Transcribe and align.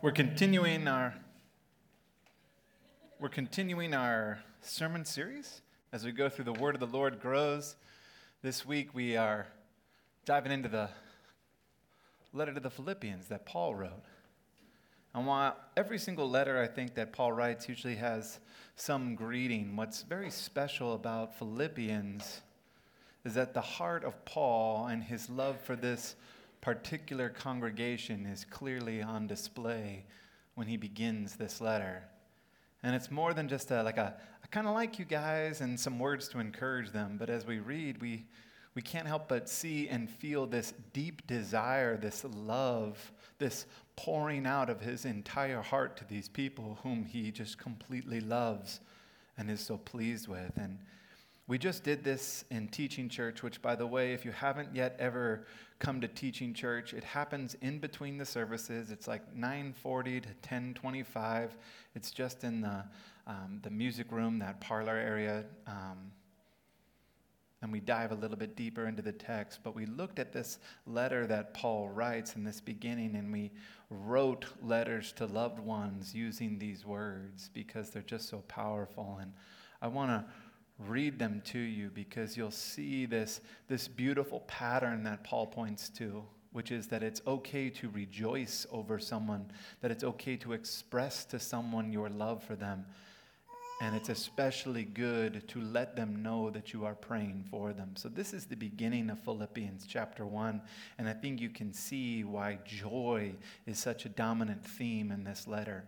We're 0.00 0.12
continuing 0.12 0.86
our 0.86 1.12
we're 3.18 3.28
continuing 3.28 3.94
our 3.94 4.38
sermon 4.60 5.04
series 5.04 5.60
as 5.92 6.04
we 6.04 6.12
go 6.12 6.28
through 6.28 6.44
the 6.44 6.52
word 6.52 6.76
of 6.76 6.80
the 6.80 6.86
Lord 6.86 7.18
grows. 7.20 7.74
This 8.40 8.64
week 8.64 8.94
we 8.94 9.16
are 9.16 9.48
diving 10.24 10.52
into 10.52 10.68
the 10.68 10.88
letter 12.32 12.54
to 12.54 12.60
the 12.60 12.70
Philippians 12.70 13.26
that 13.26 13.44
Paul 13.44 13.74
wrote. 13.74 14.04
And 15.16 15.26
while 15.26 15.56
every 15.76 15.98
single 15.98 16.30
letter 16.30 16.62
I 16.62 16.68
think 16.68 16.94
that 16.94 17.12
Paul 17.12 17.32
writes 17.32 17.68
usually 17.68 17.96
has 17.96 18.38
some 18.76 19.16
greeting, 19.16 19.74
what's 19.74 20.02
very 20.02 20.30
special 20.30 20.94
about 20.94 21.36
Philippians 21.40 22.42
is 23.24 23.34
that 23.34 23.52
the 23.52 23.60
heart 23.60 24.04
of 24.04 24.24
Paul 24.24 24.86
and 24.86 25.02
his 25.02 25.28
love 25.28 25.60
for 25.60 25.74
this 25.74 26.14
particular 26.60 27.28
congregation 27.28 28.26
is 28.26 28.44
clearly 28.44 29.02
on 29.02 29.26
display 29.26 30.04
when 30.54 30.66
he 30.66 30.76
begins 30.76 31.36
this 31.36 31.60
letter. 31.60 32.02
And 32.82 32.94
it's 32.94 33.10
more 33.10 33.34
than 33.34 33.48
just 33.48 33.70
a, 33.70 33.82
like 33.82 33.96
a, 33.96 34.14
I 34.42 34.46
kind 34.48 34.66
of 34.66 34.74
like 34.74 34.98
you 34.98 35.04
guys 35.04 35.60
and 35.60 35.78
some 35.78 35.98
words 35.98 36.28
to 36.28 36.38
encourage 36.38 36.90
them. 36.90 37.16
But 37.18 37.30
as 37.30 37.46
we 37.46 37.58
read, 37.58 38.00
we, 38.00 38.26
we 38.74 38.82
can't 38.82 39.06
help 39.06 39.28
but 39.28 39.48
see 39.48 39.88
and 39.88 40.08
feel 40.08 40.46
this 40.46 40.74
deep 40.92 41.26
desire, 41.26 41.96
this 41.96 42.24
love, 42.24 43.12
this 43.38 43.66
pouring 43.96 44.46
out 44.46 44.70
of 44.70 44.80
his 44.80 45.04
entire 45.04 45.62
heart 45.62 45.96
to 45.96 46.04
these 46.04 46.28
people 46.28 46.78
whom 46.82 47.04
he 47.04 47.30
just 47.30 47.58
completely 47.58 48.20
loves 48.20 48.80
and 49.36 49.50
is 49.50 49.60
so 49.60 49.76
pleased 49.76 50.28
with. 50.28 50.52
And 50.56 50.78
we 51.48 51.56
just 51.56 51.82
did 51.82 52.04
this 52.04 52.44
in 52.50 52.68
teaching 52.68 53.08
church, 53.08 53.42
which, 53.42 53.62
by 53.62 53.74
the 53.74 53.86
way, 53.86 54.12
if 54.12 54.26
you 54.26 54.32
haven't 54.32 54.74
yet 54.76 54.94
ever 54.98 55.46
come 55.78 55.98
to 56.02 56.08
teaching 56.08 56.52
church, 56.52 56.92
it 56.92 57.02
happens 57.02 57.56
in 57.62 57.78
between 57.78 58.18
the 58.18 58.26
services. 58.26 58.90
It's 58.90 59.08
like 59.08 59.34
9:40 59.34 60.20
to 60.20 60.28
10:25. 60.42 61.56
It's 61.94 62.10
just 62.10 62.44
in 62.44 62.60
the 62.60 62.84
um, 63.26 63.60
the 63.62 63.70
music 63.70 64.12
room, 64.12 64.38
that 64.40 64.60
parlor 64.60 64.96
area. 64.96 65.46
Um, 65.66 66.12
and 67.60 67.72
we 67.72 67.80
dive 67.80 68.12
a 68.12 68.14
little 68.14 68.36
bit 68.36 68.54
deeper 68.54 68.86
into 68.86 69.02
the 69.02 69.12
text. 69.12 69.60
But 69.64 69.74
we 69.74 69.86
looked 69.86 70.18
at 70.18 70.32
this 70.32 70.58
letter 70.86 71.26
that 71.26 71.54
Paul 71.54 71.88
writes 71.88 72.36
in 72.36 72.44
this 72.44 72.60
beginning, 72.60 73.16
and 73.16 73.32
we 73.32 73.50
wrote 73.90 74.44
letters 74.62 75.12
to 75.12 75.26
loved 75.26 75.58
ones 75.58 76.14
using 76.14 76.58
these 76.58 76.84
words 76.84 77.50
because 77.52 77.90
they're 77.90 78.02
just 78.02 78.28
so 78.28 78.44
powerful. 78.48 79.18
And 79.20 79.32
I 79.80 79.88
want 79.88 80.10
to 80.10 80.24
read 80.86 81.18
them 81.18 81.42
to 81.46 81.58
you 81.58 81.90
because 81.92 82.36
you'll 82.36 82.50
see 82.50 83.06
this, 83.06 83.40
this 83.68 83.88
beautiful 83.88 84.40
pattern 84.40 85.02
that 85.04 85.24
Paul 85.24 85.46
points 85.46 85.88
to, 85.90 86.24
which 86.52 86.70
is 86.70 86.86
that 86.88 87.02
it's 87.02 87.20
okay 87.26 87.68
to 87.70 87.88
rejoice 87.90 88.66
over 88.70 88.98
someone, 88.98 89.50
that 89.80 89.90
it's 89.90 90.04
okay 90.04 90.36
to 90.36 90.52
express 90.52 91.24
to 91.26 91.38
someone 91.40 91.92
your 91.92 92.08
love 92.08 92.42
for 92.42 92.54
them. 92.54 92.86
And 93.80 93.94
it's 93.94 94.08
especially 94.08 94.82
good 94.82 95.46
to 95.48 95.60
let 95.60 95.94
them 95.94 96.20
know 96.20 96.50
that 96.50 96.72
you 96.72 96.84
are 96.84 96.96
praying 96.96 97.44
for 97.48 97.72
them. 97.72 97.92
So, 97.94 98.08
this 98.08 98.32
is 98.32 98.44
the 98.44 98.56
beginning 98.56 99.08
of 99.08 99.20
Philippians 99.20 99.86
chapter 99.86 100.26
1. 100.26 100.60
And 100.98 101.08
I 101.08 101.12
think 101.12 101.40
you 101.40 101.48
can 101.48 101.72
see 101.72 102.24
why 102.24 102.58
joy 102.64 103.36
is 103.66 103.78
such 103.78 104.04
a 104.04 104.08
dominant 104.08 104.64
theme 104.64 105.12
in 105.12 105.22
this 105.22 105.46
letter. 105.46 105.84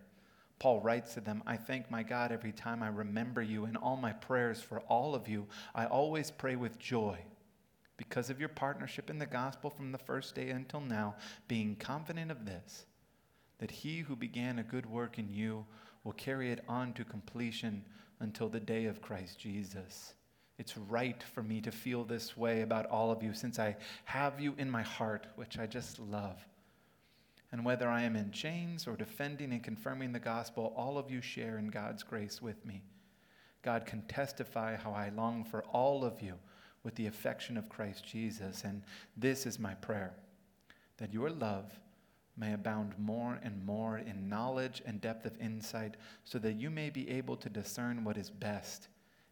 Paul 0.60 0.80
writes 0.80 1.14
to 1.14 1.20
them, 1.20 1.42
I 1.46 1.56
thank 1.56 1.90
my 1.90 2.02
God 2.02 2.30
every 2.30 2.52
time 2.52 2.82
I 2.82 2.88
remember 2.88 3.40
you. 3.42 3.64
In 3.64 3.76
all 3.76 3.96
my 3.96 4.12
prayers 4.12 4.60
for 4.60 4.80
all 4.80 5.14
of 5.14 5.26
you, 5.26 5.46
I 5.74 5.86
always 5.86 6.30
pray 6.30 6.54
with 6.54 6.78
joy 6.78 7.18
because 7.96 8.30
of 8.30 8.38
your 8.38 8.48
partnership 8.50 9.10
in 9.10 9.18
the 9.18 9.26
gospel 9.26 9.70
from 9.70 9.90
the 9.90 9.98
first 9.98 10.34
day 10.34 10.50
until 10.50 10.80
now, 10.80 11.16
being 11.48 11.76
confident 11.76 12.30
of 12.30 12.44
this, 12.44 12.84
that 13.58 13.70
he 13.70 14.00
who 14.00 14.14
began 14.14 14.58
a 14.58 14.62
good 14.62 14.86
work 14.86 15.18
in 15.18 15.30
you 15.30 15.64
will 16.04 16.12
carry 16.12 16.50
it 16.50 16.64
on 16.68 16.92
to 16.92 17.04
completion 17.04 17.82
until 18.20 18.48
the 18.48 18.60
day 18.60 18.84
of 18.84 19.02
Christ 19.02 19.38
Jesus. 19.38 20.14
It's 20.58 20.76
right 20.76 21.22
for 21.34 21.42
me 21.42 21.62
to 21.62 21.70
feel 21.70 22.04
this 22.04 22.36
way 22.36 22.60
about 22.60 22.86
all 22.86 23.10
of 23.10 23.22
you 23.22 23.32
since 23.32 23.58
I 23.58 23.76
have 24.04 24.38
you 24.38 24.54
in 24.58 24.70
my 24.70 24.82
heart, 24.82 25.26
which 25.36 25.58
I 25.58 25.66
just 25.66 25.98
love. 25.98 26.38
And 27.52 27.64
whether 27.64 27.88
I 27.88 28.02
am 28.02 28.14
in 28.14 28.30
chains 28.30 28.86
or 28.86 28.96
defending 28.96 29.52
and 29.52 29.62
confirming 29.62 30.12
the 30.12 30.20
gospel, 30.20 30.72
all 30.76 30.98
of 30.98 31.10
you 31.10 31.20
share 31.20 31.58
in 31.58 31.68
God's 31.68 32.02
grace 32.02 32.40
with 32.40 32.64
me. 32.64 32.82
God 33.62 33.86
can 33.86 34.02
testify 34.02 34.76
how 34.76 34.92
I 34.92 35.10
long 35.10 35.44
for 35.44 35.64
all 35.64 36.04
of 36.04 36.22
you 36.22 36.34
with 36.84 36.94
the 36.94 37.06
affection 37.06 37.56
of 37.56 37.68
Christ 37.68 38.06
Jesus. 38.06 38.62
And 38.64 38.82
this 39.16 39.46
is 39.46 39.58
my 39.58 39.74
prayer 39.74 40.14
that 40.96 41.12
your 41.12 41.30
love 41.30 41.78
may 42.36 42.52
abound 42.52 42.94
more 42.98 43.38
and 43.42 43.64
more 43.64 43.98
in 43.98 44.28
knowledge 44.28 44.82
and 44.86 45.00
depth 45.00 45.26
of 45.26 45.38
insight, 45.40 45.96
so 46.24 46.38
that 46.38 46.54
you 46.54 46.70
may 46.70 46.88
be 46.88 47.08
able 47.10 47.36
to 47.36 47.48
discern 47.48 48.04
what 48.04 48.16
is 48.16 48.30
best 48.30 48.88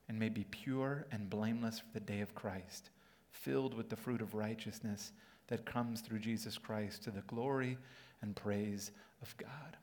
and 0.09 0.19
may 0.19 0.29
be 0.29 0.45
pure 0.45 1.06
and 1.12 1.31
blameless 1.31 1.79
for 1.79 1.87
the 1.93 2.00
day 2.00 2.21
of 2.21 2.35
Christ, 2.35 2.91
filled 3.31 3.75
with 3.75 3.89
the 3.89 3.97
fruit 3.97 4.21
of 4.21 4.35
righteousness 4.35 5.12
that 5.47 5.65
comes 5.65 6.00
through 6.00 6.19
Jesus 6.19 6.59
Christ 6.59 7.03
to 7.05 7.11
the 7.11 7.23
glory 7.23 7.79
and 8.23 8.34
praise 8.34 8.91
of 9.23 9.37
God. 9.37 9.77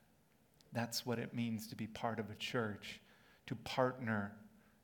That's 0.73 1.05
what 1.05 1.19
it 1.19 1.33
means 1.33 1.67
to 1.67 1.75
be 1.75 1.87
part 1.87 2.19
of 2.19 2.29
a 2.29 2.35
church, 2.35 2.99
to 3.47 3.55
partner 3.55 4.33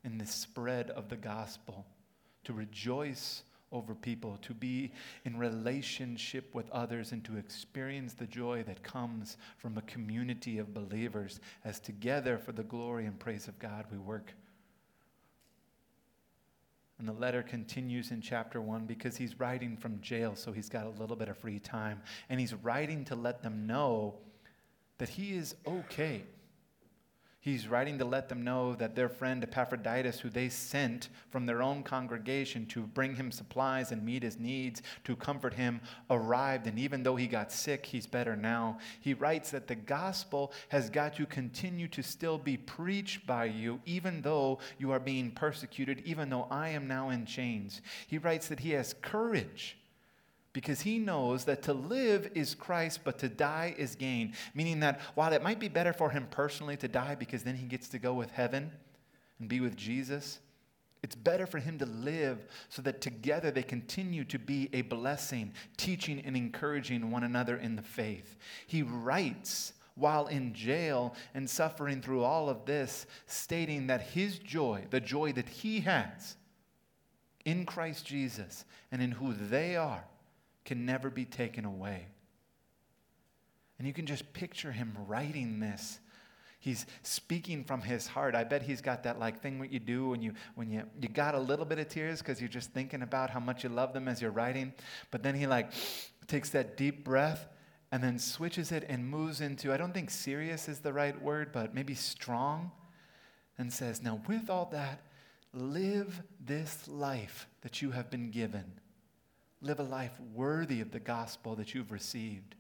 in 0.04 0.18
the 0.18 0.26
spread 0.26 0.90
of 0.92 1.10
the 1.10 1.18
gospel, 1.18 1.86
to 2.44 2.54
rejoice 2.54 3.44
over 3.72 3.96
people, 3.96 4.38
to 4.42 4.54
be 4.54 4.92
in 5.24 5.38
relationship 5.38 6.54
with 6.54 6.70
others, 6.72 7.12
and 7.12 7.24
to 7.24 7.38
experience 7.38 8.14
the 8.14 8.26
joy 8.26 8.64
that 8.64 8.84
comes 8.84 9.38
from 9.58 9.78
a 9.78 9.82
community 9.84 10.58
of 10.58 10.74
believers 10.74 11.40
as 11.64 11.80
together, 11.80 12.38
for 12.38 12.52
the 12.52 12.64
glory 12.64 13.06
and 13.06 13.20
praise 13.20 13.48
of 13.48 13.58
God, 13.60 13.86
we 13.92 13.98
work 13.98 14.34
and 17.02 17.10
the 17.10 17.14
letter 17.14 17.42
continues 17.42 18.12
in 18.12 18.22
chapter 18.22 18.62
1 18.62 18.86
because 18.86 19.18
he's 19.18 19.40
writing 19.40 19.76
from 19.76 20.00
jail, 20.02 20.36
so 20.36 20.52
he's 20.52 20.70
got 20.70 20.86
a 20.86 20.90
little 21.02 21.16
bit 21.16 21.30
of 21.30 21.38
free 21.38 21.58
time. 21.58 22.00
And 22.30 22.40
he's 22.40 22.54
writing 22.54 23.04
to 23.06 23.16
let 23.16 23.42
them 23.42 23.66
know 23.66 24.20
that 25.00 25.10
he 25.10 25.34
is 25.34 25.56
okay 25.66 26.22
He's 27.44 27.68
writing 27.68 27.98
to 27.98 28.06
let 28.06 28.30
them 28.30 28.44
know 28.44 28.76
that 28.76 28.96
their 28.96 29.10
friend 29.10 29.42
Epaphroditus, 29.42 30.20
who 30.20 30.30
they 30.30 30.48
sent 30.48 31.10
from 31.32 31.48
their 31.48 31.64
own 31.64 31.82
congregation 31.82 32.68
to 32.68 32.84
bring 32.84 33.16
him 33.16 33.32
supplies 33.32 33.92
and 33.92 34.06
meet 34.06 34.22
his 34.22 34.40
needs, 34.40 34.84
to 35.06 35.16
comfort 35.16 35.56
him, 35.56 35.82
arrived. 36.12 36.68
And 36.68 36.78
even 36.78 37.02
though 37.02 37.16
he 37.16 37.26
got 37.26 37.52
sick, 37.52 37.84
he's 37.88 38.06
better 38.06 38.36
now. 38.36 38.78
He 39.00 39.16
writes 39.16 39.50
that 39.52 39.68
the 39.68 39.74
gospel 39.74 40.54
has 40.70 40.92
got 40.92 41.16
to 41.16 41.26
continue 41.26 41.88
to 41.88 42.04
still 42.04 42.38
be 42.38 42.58
preached 42.58 43.26
by 43.26 43.46
you, 43.46 43.82
even 43.88 44.22
though 44.22 44.60
you 44.78 44.92
are 44.92 45.00
being 45.00 45.32
persecuted, 45.32 46.04
even 46.06 46.30
though 46.30 46.46
I 46.52 46.70
am 46.70 46.88
now 46.88 47.10
in 47.10 47.26
chains. 47.26 47.82
He 48.06 48.20
writes 48.20 48.50
that 48.50 48.60
he 48.60 48.70
has 48.72 48.94
courage 49.02 49.78
because 50.54 50.82
he 50.82 51.00
knows 51.00 51.46
that 51.46 51.64
to 51.64 51.74
live 51.74 52.30
is 52.36 52.56
Christ, 52.56 53.02
but 53.04 53.18
to 53.20 53.30
die 53.30 53.74
is 53.78 53.96
gain. 53.96 54.34
Meaning 54.54 54.82
that 54.82 55.00
while 55.16 55.34
it 55.34 55.44
might 55.44 55.60
be 55.60 55.70
better 55.70 55.94
for 55.94 56.10
him 56.10 56.28
personally 56.30 56.78
to 56.78 56.88
die 56.88 57.16
because 57.16 57.44
then 57.44 57.56
he 57.56 57.66
gets 57.66 57.88
to 57.90 58.00
go 58.00 58.14
with 58.14 58.32
heaven 58.32 58.72
and 59.40 59.48
be 59.48 59.60
with 59.60 59.76
Jesus, 59.76 60.40
it's 61.04 61.16
better 61.16 61.48
for 61.48 61.58
him 61.58 61.80
to 61.80 61.86
live 61.86 62.46
so 62.70 62.82
that 62.84 63.02
together 63.02 63.50
they 63.50 63.64
continue 63.64 64.24
to 64.26 64.38
be 64.38 64.70
a 64.74 64.82
blessing, 64.82 65.54
teaching 65.78 66.22
and 66.26 66.36
encouraging 66.36 67.10
one 67.10 67.24
another 67.24 67.58
in 67.58 67.76
the 67.76 67.82
faith. 67.82 68.38
He 68.68 68.84
writes 68.84 69.74
while 69.96 70.28
in 70.28 70.54
jail 70.54 71.16
and 71.34 71.50
suffering 71.50 72.02
through 72.02 72.24
all 72.24 72.50
of 72.50 72.66
this, 72.66 73.06
stating 73.26 73.88
that 73.88 74.02
his 74.02 74.38
joy, 74.40 74.86
the 74.90 75.00
joy 75.00 75.32
that 75.34 75.50
he 75.50 75.82
has 75.82 76.36
in 77.46 77.66
Christ 77.66 78.06
Jesus 78.06 78.66
and 78.92 79.02
in 79.02 79.12
who 79.12 79.34
they 79.34 79.76
are, 79.76 80.06
can 80.66 80.86
never 80.86 81.10
be 81.10 81.26
taken 81.26 81.66
away. 81.66 82.08
And 83.78 83.88
you 83.88 83.94
can 83.94 84.06
just 84.06 84.32
picture 84.34 84.72
him 84.72 84.96
writing 85.08 85.60
this. 85.60 86.00
He's 86.60 86.86
speaking 87.02 87.64
from 87.64 87.82
his 87.82 88.06
heart. 88.06 88.36
I 88.36 88.44
bet 88.44 88.62
he's 88.62 88.82
got 88.82 89.02
that 89.04 89.18
like 89.18 89.42
thing 89.42 89.58
what 89.58 89.72
you 89.72 89.80
do 89.80 90.10
when 90.10 90.22
you 90.22 90.34
when 90.54 90.70
you 90.70 90.84
you 91.02 91.10
got 91.10 91.34
a 91.34 91.40
little 91.40 91.66
bit 91.66 91.80
of 91.80 91.88
tears 91.88 92.20
because 92.20 92.40
you're 92.40 92.48
just 92.48 92.70
thinking 92.72 93.02
about 93.02 93.32
how 93.32 93.40
much 93.40 93.64
you 93.64 93.70
love 93.70 93.94
them 93.94 94.08
as 94.08 94.22
you're 94.22 94.30
writing. 94.30 94.72
But 95.10 95.24
then 95.24 95.34
he 95.34 95.48
like 95.48 95.72
takes 96.28 96.52
that 96.52 96.78
deep 96.78 97.04
breath 97.04 97.48
and 97.92 98.04
then 98.04 98.20
switches 98.20 98.72
it 98.72 98.86
and 98.88 99.04
moves 99.10 99.42
into 99.42 99.74
I 99.74 99.78
don't 99.78 99.96
think 99.96 100.12
serious 100.12 100.70
is 100.70 100.82
the 100.82 100.94
right 100.94 101.20
word, 101.20 101.52
but 101.52 101.74
maybe 101.74 101.96
strong 101.96 102.70
and 103.58 103.74
says, 103.74 104.04
"Now 104.04 104.22
with 104.28 104.48
all 104.48 104.70
that, 104.72 105.02
live 105.54 106.22
this 106.40 106.88
life 106.88 107.48
that 107.62 107.82
you 107.82 107.90
have 107.90 108.12
been 108.12 108.30
given." 108.30 108.80
Live 109.62 109.80
a 109.80 109.84
life 109.84 110.14
worthy 110.34 110.82
of 110.82 110.92
the 110.92 111.00
gospel 111.00 111.56
that 111.56 111.74
you've 111.74 111.92
received. 111.92 112.56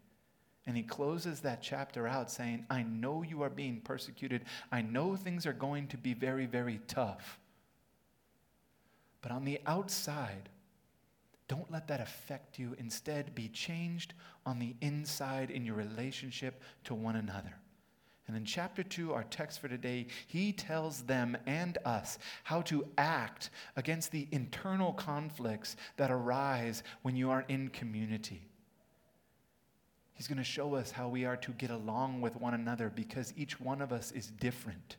And 0.67 0.77
he 0.77 0.83
closes 0.83 1.39
that 1.39 1.61
chapter 1.61 2.07
out 2.07 2.29
saying, 2.29 2.65
I 2.69 2.83
know 2.83 3.23
you 3.23 3.41
are 3.41 3.49
being 3.49 3.81
persecuted. 3.81 4.45
I 4.71 4.81
know 4.81 5.15
things 5.15 5.45
are 5.45 5.53
going 5.53 5.87
to 5.87 5.97
be 5.97 6.13
very, 6.13 6.45
very 6.45 6.79
tough. 6.87 7.39
But 9.21 9.31
on 9.31 9.43
the 9.43 9.59
outside, 9.65 10.49
don't 11.47 11.71
let 11.71 11.87
that 11.87 11.99
affect 11.99 12.59
you. 12.59 12.75
Instead, 12.77 13.35
be 13.35 13.47
changed 13.49 14.13
on 14.45 14.59
the 14.59 14.75
inside 14.81 15.49
in 15.49 15.65
your 15.65 15.75
relationship 15.75 16.61
to 16.85 16.95
one 16.95 17.15
another. 17.15 17.55
And 18.27 18.37
in 18.37 18.45
chapter 18.45 18.83
2, 18.83 19.13
our 19.13 19.23
text 19.25 19.59
for 19.59 19.67
today, 19.67 20.07
he 20.27 20.53
tells 20.53 21.01
them 21.01 21.37
and 21.45 21.77
us 21.83 22.17
how 22.43 22.61
to 22.63 22.85
act 22.97 23.49
against 23.75 24.11
the 24.11 24.27
internal 24.31 24.93
conflicts 24.93 25.75
that 25.97 26.11
arise 26.11 26.83
when 27.01 27.15
you 27.15 27.29
are 27.31 27.45
in 27.49 27.69
community. 27.69 28.47
He's 30.13 30.27
going 30.27 30.37
to 30.37 30.43
show 30.43 30.75
us 30.75 30.91
how 30.91 31.09
we 31.09 31.25
are 31.25 31.37
to 31.37 31.51
get 31.53 31.71
along 31.71 32.21
with 32.21 32.35
one 32.35 32.53
another 32.53 32.91
because 32.93 33.33
each 33.35 33.59
one 33.59 33.81
of 33.81 33.91
us 33.91 34.11
is 34.11 34.27
different. 34.27 34.97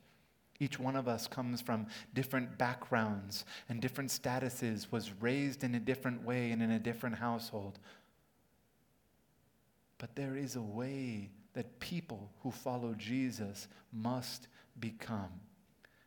Each 0.58 0.78
one 0.78 0.96
of 0.96 1.08
us 1.08 1.28
comes 1.28 1.60
from 1.60 1.86
different 2.12 2.58
backgrounds 2.58 3.44
and 3.68 3.80
different 3.80 4.10
statuses, 4.10 4.90
was 4.90 5.12
raised 5.20 5.64
in 5.64 5.74
a 5.74 5.80
different 5.80 6.24
way 6.24 6.50
and 6.50 6.62
in 6.62 6.72
a 6.72 6.78
different 6.78 7.16
household. 7.16 7.78
But 9.98 10.16
there 10.16 10.36
is 10.36 10.56
a 10.56 10.62
way 10.62 11.30
that 11.54 11.80
people 11.80 12.30
who 12.42 12.50
follow 12.50 12.94
Jesus 12.94 13.68
must 13.92 14.48
become. 14.78 15.30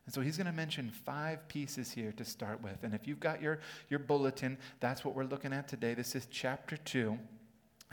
And 0.06 0.14
so 0.14 0.22
he's 0.22 0.38
going 0.38 0.48
to 0.48 0.54
mention 0.54 0.92
five 0.92 1.48
pieces 1.48 1.92
here 1.92 2.12
to 2.14 2.26
start 2.26 2.62
with. 2.62 2.84
And 2.84 2.94
if 2.94 3.08
you've 3.08 3.20
got 3.20 3.42
your, 3.42 3.60
your 3.90 4.00
bulletin, 4.00 4.58
that's 4.80 5.04
what 5.04 5.16
we're 5.16 5.24
looking 5.24 5.52
at 5.52 5.68
today. 5.68 5.94
This 5.96 6.16
is 6.16 6.28
chapter 6.30 6.78
2. 6.78 7.18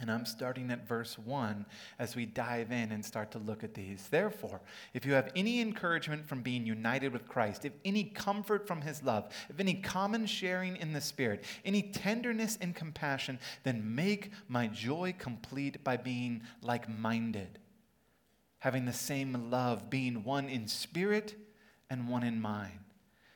And 0.03 0.11
I'm 0.11 0.27
starting 0.27 0.69
at 0.73 0.89
verse 0.89 1.17
1 1.17 1.65
as 2.01 2.17
we 2.17 2.27
dive 2.27 2.73
in 2.73 2.91
and 2.91 3.05
start 3.05 3.31
to 3.31 3.39
look 3.39 3.63
at 3.63 3.73
these. 3.73 4.09
Therefore, 4.11 4.61
if 4.95 5.07
you 5.07 5.13
have 5.13 5.31
any 5.37 5.61
encouragement 5.61 6.27
from 6.27 6.43
being 6.43 6.67
united 6.67 7.13
with 7.13 7.29
Christ, 7.29 7.65
if 7.65 7.73
any 7.85 8.03
comfort 8.03 8.67
from 8.67 8.81
his 8.81 9.05
love, 9.05 9.33
if 9.49 9.61
any 9.61 9.75
common 9.75 10.27
sharing 10.27 10.75
in 10.75 10.93
the 10.93 11.01
Spirit, 11.01 11.45
any 11.65 11.83
tenderness 11.83 12.59
and 12.61 12.75
compassion, 12.75 13.39
then 13.63 13.95
make 13.95 14.33
my 14.49 14.67
joy 14.67 15.15
complete 15.17 15.85
by 15.85 15.97
being 15.97 16.43
like 16.63 16.89
minded, 16.89 17.61
having 18.59 18.87
the 18.87 18.93
same 18.93 19.53
love, 19.53 19.89
being 19.89 20.25
one 20.25 20.49
in 20.49 20.67
spirit 20.67 21.37
and 21.89 22.09
one 22.09 22.25
in 22.25 22.41
mind. 22.41 22.81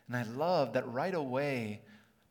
And 0.08 0.16
I 0.16 0.24
love 0.24 0.72
that 0.72 0.88
right 0.92 1.14
away, 1.14 1.82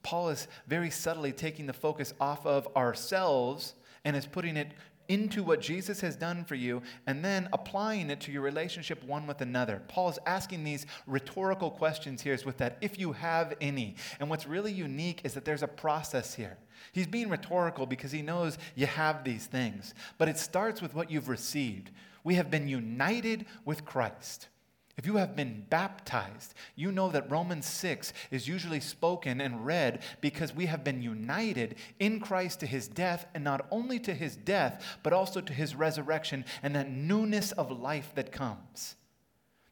Paul 0.03 0.27
is 0.27 0.49
very 0.67 0.89
subtly 0.89 1.31
taking 1.31 1.67
the 1.67 1.73
focus 1.73 2.13
off 2.19 2.45
of 2.45 2.67
ourselves 2.75 3.75
and 4.05 4.15
is 4.15 4.25
putting 4.25 4.55
it 4.55 4.71
into 5.07 5.43
what 5.43 5.61
Jesus 5.61 6.01
has 6.01 6.15
done 6.15 6.43
for 6.45 6.55
you 6.55 6.81
and 7.05 7.23
then 7.23 7.47
applying 7.53 8.09
it 8.09 8.19
to 8.21 8.31
your 8.31 8.41
relationship 8.41 9.03
one 9.03 9.27
with 9.27 9.41
another. 9.41 9.81
Paul 9.87 10.09
is 10.09 10.19
asking 10.25 10.63
these 10.63 10.85
rhetorical 11.05 11.69
questions 11.69 12.21
here 12.21 12.33
is 12.33 12.45
with 12.45 12.57
that 12.57 12.77
if 12.81 12.97
you 12.97 13.11
have 13.11 13.53
any. 13.61 13.95
And 14.19 14.29
what's 14.29 14.47
really 14.47 14.71
unique 14.71 15.21
is 15.23 15.33
that 15.33 15.45
there's 15.45 15.63
a 15.63 15.67
process 15.67 16.33
here. 16.33 16.57
He's 16.91 17.07
being 17.07 17.29
rhetorical 17.29 17.85
because 17.85 18.11
he 18.11 18.21
knows 18.21 18.57
you 18.75 18.87
have 18.87 19.23
these 19.23 19.47
things, 19.47 19.93
but 20.17 20.29
it 20.29 20.37
starts 20.37 20.81
with 20.81 20.95
what 20.95 21.11
you've 21.11 21.29
received. 21.29 21.91
We 22.23 22.35
have 22.35 22.49
been 22.49 22.67
united 22.67 23.45
with 23.65 23.85
Christ. 23.85 24.47
If 24.97 25.05
you 25.05 25.17
have 25.17 25.35
been 25.35 25.65
baptized, 25.69 26.53
you 26.75 26.91
know 26.91 27.09
that 27.09 27.29
Romans 27.29 27.65
6 27.65 28.13
is 28.31 28.47
usually 28.47 28.79
spoken 28.79 29.41
and 29.41 29.65
read 29.65 30.03
because 30.21 30.55
we 30.55 30.67
have 30.67 30.85
been 30.85 31.01
united 31.01 31.75
in 31.99 32.21
Christ 32.21 32.61
to 32.61 32.65
his 32.65 32.87
death, 32.87 33.25
and 33.33 33.43
not 33.43 33.67
only 33.71 33.99
to 33.99 34.13
his 34.13 34.37
death, 34.37 34.97
but 35.03 35.11
also 35.11 35.41
to 35.41 35.53
his 35.53 35.75
resurrection 35.75 36.45
and 36.63 36.73
that 36.75 36.89
newness 36.89 37.51
of 37.51 37.71
life 37.71 38.13
that 38.15 38.31
comes. 38.31 38.95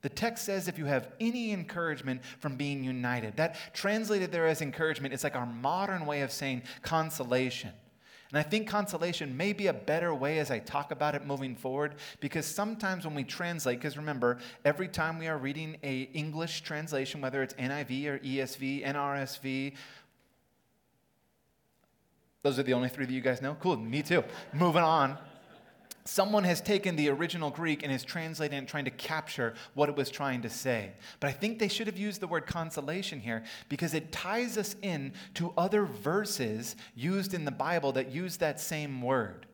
The 0.01 0.09
text 0.09 0.43
says 0.43 0.67
if 0.67 0.77
you 0.77 0.85
have 0.85 1.07
any 1.21 1.53
encouragement 1.53 2.21
from 2.39 2.57
being 2.57 2.83
united, 2.83 3.37
that 3.37 3.55
translated 3.73 4.33
there 4.33 4.47
as 4.47 4.61
encouragement 4.61 5.13
is 5.13 5.23
like 5.23 5.37
our 5.37 5.45
modern 5.45 6.05
way 6.05 6.21
of 6.21 6.31
saying 6.31 6.63
consolation. 6.81 7.71
And 8.33 8.39
I 8.39 8.43
think 8.43 8.67
consolation 8.67 9.37
may 9.37 9.53
be 9.53 9.67
a 9.67 9.73
better 9.73 10.11
way 10.11 10.39
as 10.39 10.49
I 10.49 10.57
talk 10.57 10.89
about 10.89 11.13
it 11.13 11.23
moving 11.23 11.55
forward 11.55 11.93
because 12.19 12.47
sometimes 12.47 13.05
when 13.05 13.13
we 13.13 13.23
translate, 13.23 13.77
because 13.77 13.95
remember, 13.95 14.39
every 14.65 14.87
time 14.87 15.19
we 15.19 15.27
are 15.27 15.37
reading 15.37 15.77
a 15.83 16.09
English 16.13 16.61
translation, 16.61 17.21
whether 17.21 17.43
it's 17.43 17.53
NIV 17.53 18.07
or 18.07 18.17
ESV, 18.17 18.87
NRSV, 18.87 19.75
those 22.41 22.57
are 22.57 22.63
the 22.63 22.73
only 22.73 22.89
three 22.89 23.05
that 23.05 23.13
you 23.13 23.21
guys 23.21 23.39
know? 23.39 23.55
Cool, 23.59 23.77
me 23.77 24.01
too. 24.01 24.23
Moving 24.51 24.81
on 24.81 25.15
someone 26.05 26.43
has 26.43 26.61
taken 26.61 26.95
the 26.95 27.09
original 27.09 27.49
Greek 27.49 27.83
and 27.83 27.91
is 27.91 28.03
translating 28.03 28.57
and 28.57 28.67
trying 28.67 28.85
to 28.85 28.91
capture 28.91 29.53
what 29.73 29.89
it 29.89 29.95
was 29.95 30.09
trying 30.09 30.41
to 30.41 30.49
say. 30.49 30.91
But 31.19 31.29
I 31.29 31.33
think 31.33 31.59
they 31.59 31.67
should 31.67 31.87
have 31.87 31.97
used 31.97 32.21
the 32.21 32.27
word 32.27 32.45
consolation 32.45 33.19
here 33.19 33.43
because 33.69 33.93
it 33.93 34.11
ties 34.11 34.57
us 34.57 34.75
in 34.81 35.13
to 35.35 35.53
other 35.57 35.85
verses 35.85 36.75
used 36.95 37.33
in 37.33 37.45
the 37.45 37.51
Bible 37.51 37.91
that 37.93 38.11
use 38.11 38.37
that 38.37 38.59
same 38.59 39.01
word. 39.01 39.45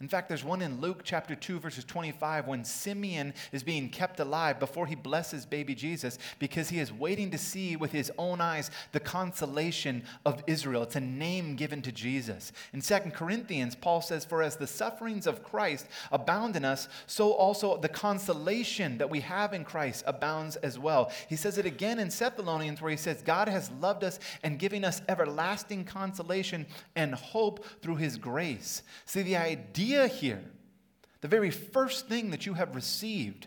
In 0.00 0.08
fact, 0.08 0.28
there's 0.28 0.42
one 0.42 0.60
in 0.60 0.80
Luke 0.80 1.02
chapter 1.04 1.36
2, 1.36 1.60
verses 1.60 1.84
25, 1.84 2.48
when 2.48 2.64
Simeon 2.64 3.32
is 3.52 3.62
being 3.62 3.88
kept 3.88 4.18
alive 4.18 4.58
before 4.58 4.88
he 4.88 4.96
blesses 4.96 5.46
baby 5.46 5.72
Jesus 5.72 6.18
because 6.40 6.68
he 6.68 6.80
is 6.80 6.92
waiting 6.92 7.30
to 7.30 7.38
see 7.38 7.76
with 7.76 7.92
his 7.92 8.10
own 8.18 8.40
eyes 8.40 8.72
the 8.90 8.98
consolation 8.98 10.02
of 10.26 10.42
Israel. 10.48 10.82
It's 10.82 10.96
a 10.96 11.00
name 11.00 11.54
given 11.54 11.80
to 11.82 11.92
Jesus. 11.92 12.50
In 12.72 12.80
2 12.80 13.12
Corinthians, 13.12 13.76
Paul 13.76 14.00
says, 14.00 14.24
For 14.24 14.42
as 14.42 14.56
the 14.56 14.66
sufferings 14.66 15.28
of 15.28 15.44
Christ 15.44 15.86
abound 16.10 16.56
in 16.56 16.64
us, 16.64 16.88
so 17.06 17.30
also 17.30 17.76
the 17.76 17.88
consolation 17.88 18.98
that 18.98 19.10
we 19.10 19.20
have 19.20 19.52
in 19.52 19.64
Christ 19.64 20.02
abounds 20.08 20.56
as 20.56 20.76
well. 20.76 21.12
He 21.28 21.36
says 21.36 21.56
it 21.56 21.66
again 21.66 22.00
in 22.00 22.08
Thessalonians, 22.08 22.82
where 22.82 22.90
he 22.90 22.96
says, 22.96 23.22
God 23.22 23.48
has 23.48 23.70
loved 23.80 24.02
us 24.02 24.18
and 24.42 24.58
given 24.58 24.84
us 24.84 25.02
everlasting 25.08 25.84
consolation 25.84 26.66
and 26.96 27.14
hope 27.14 27.64
through 27.80 27.96
his 27.96 28.16
grace. 28.16 28.82
See, 29.06 29.22
the 29.22 29.36
idea 29.36 29.83
idea 29.84 30.06
here, 30.06 30.42
the 31.20 31.28
very 31.28 31.50
first 31.50 32.08
thing 32.08 32.30
that 32.30 32.46
you 32.46 32.54
have 32.54 32.74
received, 32.74 33.46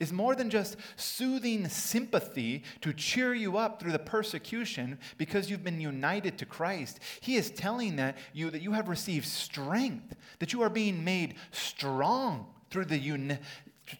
is 0.00 0.12
more 0.12 0.34
than 0.34 0.50
just 0.50 0.76
soothing 0.96 1.68
sympathy 1.68 2.64
to 2.80 2.92
cheer 2.92 3.32
you 3.32 3.56
up 3.56 3.78
through 3.78 3.92
the 3.92 3.98
persecution 3.98 4.98
because 5.16 5.48
you've 5.48 5.62
been 5.62 5.80
united 5.80 6.36
to 6.38 6.46
Christ. 6.46 6.98
He 7.20 7.36
is 7.36 7.50
telling 7.50 7.96
that 7.96 8.16
you 8.32 8.50
that 8.50 8.62
you 8.62 8.72
have 8.72 8.88
received 8.88 9.26
strength, 9.26 10.16
that 10.40 10.52
you 10.52 10.62
are 10.62 10.70
being 10.70 11.04
made 11.04 11.34
strong 11.52 12.46
through 12.70 12.86
the 12.86 12.98
uni- 12.98 13.38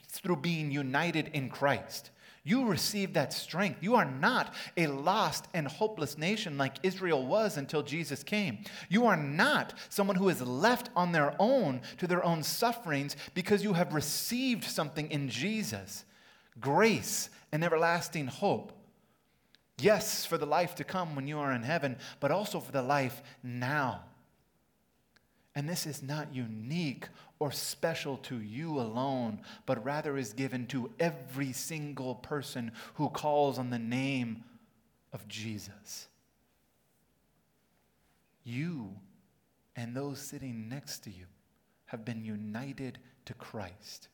through 0.09 0.37
being 0.37 0.73
united 0.73 1.29
in 1.33 1.49
Christ. 1.49 2.11
You 2.45 2.67
receive 2.67 3.13
that 3.13 3.33
strength. 3.33 3.83
You 3.83 3.95
are 3.95 4.05
not 4.05 4.55
a 4.77 4.89
lost 4.89 5.47
and 5.55 5.67
hopeless 5.69 6.19
nation 6.19 6.59
like 6.59 6.77
Israel 6.83 7.25
was 7.25 7.57
until 7.57 7.83
Jesus 7.83 8.25
came. 8.25 8.65
You 8.89 9.07
are 9.07 9.17
not 9.17 9.75
someone 9.91 10.17
who 10.17 10.29
is 10.29 10.43
left 10.43 10.91
on 10.97 11.13
their 11.13 11.37
own 11.39 11.83
to 11.99 12.07
their 12.09 12.25
own 12.25 12.43
sufferings 12.43 13.17
because 13.35 13.63
you 13.63 13.75
have 13.75 13.95
received 13.95 14.65
something 14.65 15.11
in 15.11 15.29
Jesus 15.29 16.05
grace 16.61 17.31
and 17.53 17.65
everlasting 17.65 18.27
hope. 18.27 18.73
Yes, 19.79 20.25
for 20.25 20.37
the 20.37 20.47
life 20.47 20.75
to 20.77 20.85
come 20.85 21.17
when 21.17 21.27
you 21.27 21.39
are 21.39 21.53
in 21.53 21.63
heaven, 21.63 21.97
but 22.21 22.31
also 22.31 22.61
for 22.61 22.73
the 22.73 22.83
life 22.83 23.23
now. 23.43 24.03
And 25.55 25.69
this 25.69 25.87
is 25.87 26.03
not 26.03 26.35
unique 26.35 27.09
or 27.43 27.51
special 27.51 28.19
to 28.19 28.41
you 28.41 28.79
alone, 28.79 29.41
but 29.67 29.85
rather 29.85 30.17
is 30.17 30.33
given 30.33 30.65
to 30.65 30.89
every 31.01 31.53
single 31.53 32.15
person 32.15 32.71
who 32.95 33.09
calls 33.09 33.59
on 33.59 33.69
the 33.69 33.81
name 33.81 34.45
of 35.13 35.27
Jesus. 35.27 36.07
You 38.45 38.95
and 39.75 39.93
those 39.93 40.21
sitting 40.21 40.69
next 40.69 41.01
to 41.01 41.11
you 41.11 41.25
have 41.87 42.05
been 42.05 42.25
united 42.25 43.01
to 43.25 43.35
Christ. 43.35 44.07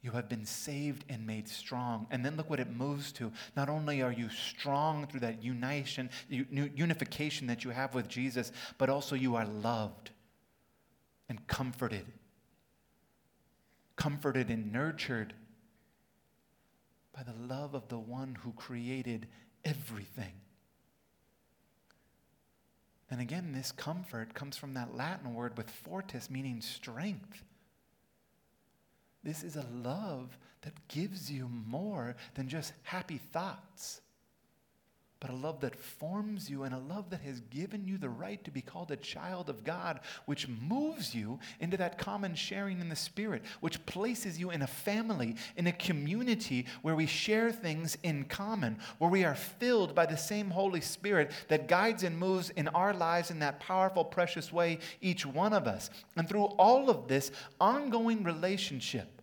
You 0.00 0.12
have 0.12 0.30
been 0.30 0.46
saved 0.46 1.04
and 1.10 1.26
made 1.26 1.46
strong. 1.46 2.06
And 2.10 2.24
then 2.24 2.38
look 2.38 2.48
what 2.48 2.58
it 2.58 2.74
moves 2.74 3.12
to. 3.12 3.30
Not 3.54 3.68
only 3.68 4.00
are 4.00 4.12
you 4.12 4.30
strong 4.30 5.06
through 5.06 5.20
that 5.20 5.44
unification, 5.44 6.08
unification 6.30 7.48
that 7.48 7.64
you 7.64 7.70
have 7.70 7.94
with 7.94 8.08
Jesus, 8.08 8.50
but 8.78 8.88
also 8.88 9.14
you 9.14 9.36
are 9.36 9.44
loved 9.44 10.11
and 11.32 11.46
comforted. 11.46 12.04
Comforted 13.96 14.50
and 14.50 14.70
nurtured 14.70 15.32
by 17.16 17.22
the 17.22 17.32
love 17.32 17.72
of 17.72 17.88
the 17.88 17.98
one 17.98 18.36
who 18.42 18.52
created 18.52 19.26
everything. 19.64 20.34
And 23.10 23.18
again, 23.18 23.52
this 23.54 23.72
comfort 23.72 24.34
comes 24.34 24.58
from 24.58 24.74
that 24.74 24.94
Latin 24.94 25.32
word 25.32 25.56
with 25.56 25.70
fortis, 25.70 26.28
meaning 26.28 26.60
strength. 26.60 27.42
This 29.24 29.42
is 29.42 29.56
a 29.56 29.66
love 29.72 30.36
that 30.60 30.86
gives 30.88 31.32
you 31.32 31.48
more 31.48 32.14
than 32.34 32.46
just 32.46 32.74
happy 32.82 33.16
thoughts. 33.32 34.02
But 35.22 35.30
a 35.30 35.36
love 35.36 35.60
that 35.60 35.76
forms 35.76 36.50
you 36.50 36.64
and 36.64 36.74
a 36.74 36.78
love 36.78 37.08
that 37.10 37.20
has 37.20 37.38
given 37.42 37.86
you 37.86 37.96
the 37.96 38.08
right 38.08 38.42
to 38.42 38.50
be 38.50 38.60
called 38.60 38.90
a 38.90 38.96
child 38.96 39.48
of 39.48 39.62
God, 39.62 40.00
which 40.26 40.48
moves 40.48 41.14
you 41.14 41.38
into 41.60 41.76
that 41.76 41.96
common 41.96 42.34
sharing 42.34 42.80
in 42.80 42.88
the 42.88 42.96
Spirit, 42.96 43.44
which 43.60 43.86
places 43.86 44.40
you 44.40 44.50
in 44.50 44.62
a 44.62 44.66
family, 44.66 45.36
in 45.56 45.68
a 45.68 45.72
community 45.72 46.66
where 46.82 46.96
we 46.96 47.06
share 47.06 47.52
things 47.52 47.96
in 48.02 48.24
common, 48.24 48.76
where 48.98 49.12
we 49.12 49.22
are 49.22 49.36
filled 49.36 49.94
by 49.94 50.06
the 50.06 50.16
same 50.16 50.50
Holy 50.50 50.80
Spirit 50.80 51.30
that 51.46 51.68
guides 51.68 52.02
and 52.02 52.18
moves 52.18 52.50
in 52.50 52.66
our 52.66 52.92
lives 52.92 53.30
in 53.30 53.38
that 53.38 53.60
powerful, 53.60 54.04
precious 54.04 54.52
way, 54.52 54.80
each 55.00 55.24
one 55.24 55.52
of 55.52 55.68
us. 55.68 55.88
And 56.16 56.28
through 56.28 56.46
all 56.46 56.90
of 56.90 57.06
this 57.06 57.30
ongoing 57.60 58.24
relationship, 58.24 59.22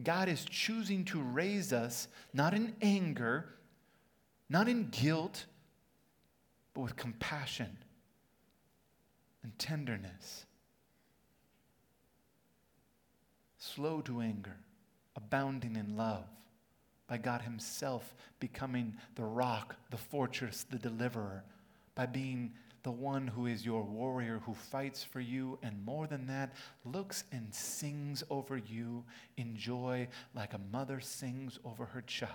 God 0.00 0.28
is 0.28 0.44
choosing 0.44 1.04
to 1.06 1.20
raise 1.20 1.72
us 1.72 2.06
not 2.32 2.54
in 2.54 2.76
anger 2.80 3.56
not 4.50 4.68
in 4.68 4.88
guilt, 4.90 5.46
but 6.74 6.80
with 6.80 6.96
compassion 6.96 7.78
and 9.44 9.56
tenderness. 9.58 10.44
Slow 13.56 14.00
to 14.02 14.20
anger, 14.20 14.56
abounding 15.16 15.76
in 15.76 15.96
love, 15.96 16.24
by 17.06 17.16
God 17.16 17.42
Himself 17.42 18.14
becoming 18.40 18.96
the 19.14 19.24
rock, 19.24 19.76
the 19.90 19.96
fortress, 19.96 20.66
the 20.68 20.78
deliverer, 20.78 21.44
by 21.94 22.06
being 22.06 22.52
the 22.82 22.90
one 22.90 23.26
who 23.26 23.46
is 23.46 23.64
your 23.64 23.82
warrior 23.82 24.40
who 24.44 24.54
fights 24.54 25.04
for 25.04 25.20
you, 25.20 25.58
and 25.62 25.84
more 25.84 26.06
than 26.06 26.26
that, 26.26 26.54
looks 26.84 27.24
and 27.30 27.54
sings 27.54 28.24
over 28.30 28.56
you 28.56 29.04
in 29.36 29.54
joy 29.54 30.08
like 30.34 30.54
a 30.54 30.60
mother 30.72 30.98
sings 30.98 31.58
over 31.64 31.84
her 31.84 32.02
child. 32.02 32.32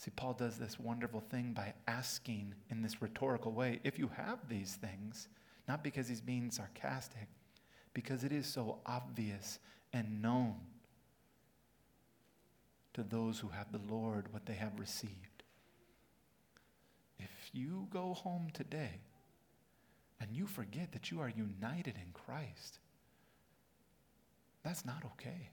See, 0.00 0.10
Paul 0.10 0.32
does 0.32 0.56
this 0.56 0.80
wonderful 0.80 1.20
thing 1.20 1.52
by 1.52 1.74
asking 1.86 2.54
in 2.70 2.80
this 2.80 3.02
rhetorical 3.02 3.52
way 3.52 3.80
if 3.84 3.98
you 3.98 4.08
have 4.16 4.38
these 4.48 4.76
things, 4.76 5.28
not 5.68 5.84
because 5.84 6.08
he's 6.08 6.22
being 6.22 6.50
sarcastic, 6.50 7.28
because 7.92 8.24
it 8.24 8.32
is 8.32 8.46
so 8.46 8.78
obvious 8.86 9.58
and 9.92 10.22
known 10.22 10.54
to 12.94 13.02
those 13.02 13.38
who 13.38 13.48
have 13.48 13.70
the 13.72 13.94
Lord 13.94 14.32
what 14.32 14.46
they 14.46 14.54
have 14.54 14.80
received. 14.80 15.42
If 17.18 17.50
you 17.52 17.86
go 17.90 18.14
home 18.14 18.48
today 18.54 19.02
and 20.18 20.34
you 20.34 20.46
forget 20.46 20.92
that 20.92 21.10
you 21.10 21.20
are 21.20 21.28
united 21.28 21.96
in 21.96 22.12
Christ, 22.14 22.78
that's 24.62 24.86
not 24.86 25.04
okay. 25.12 25.50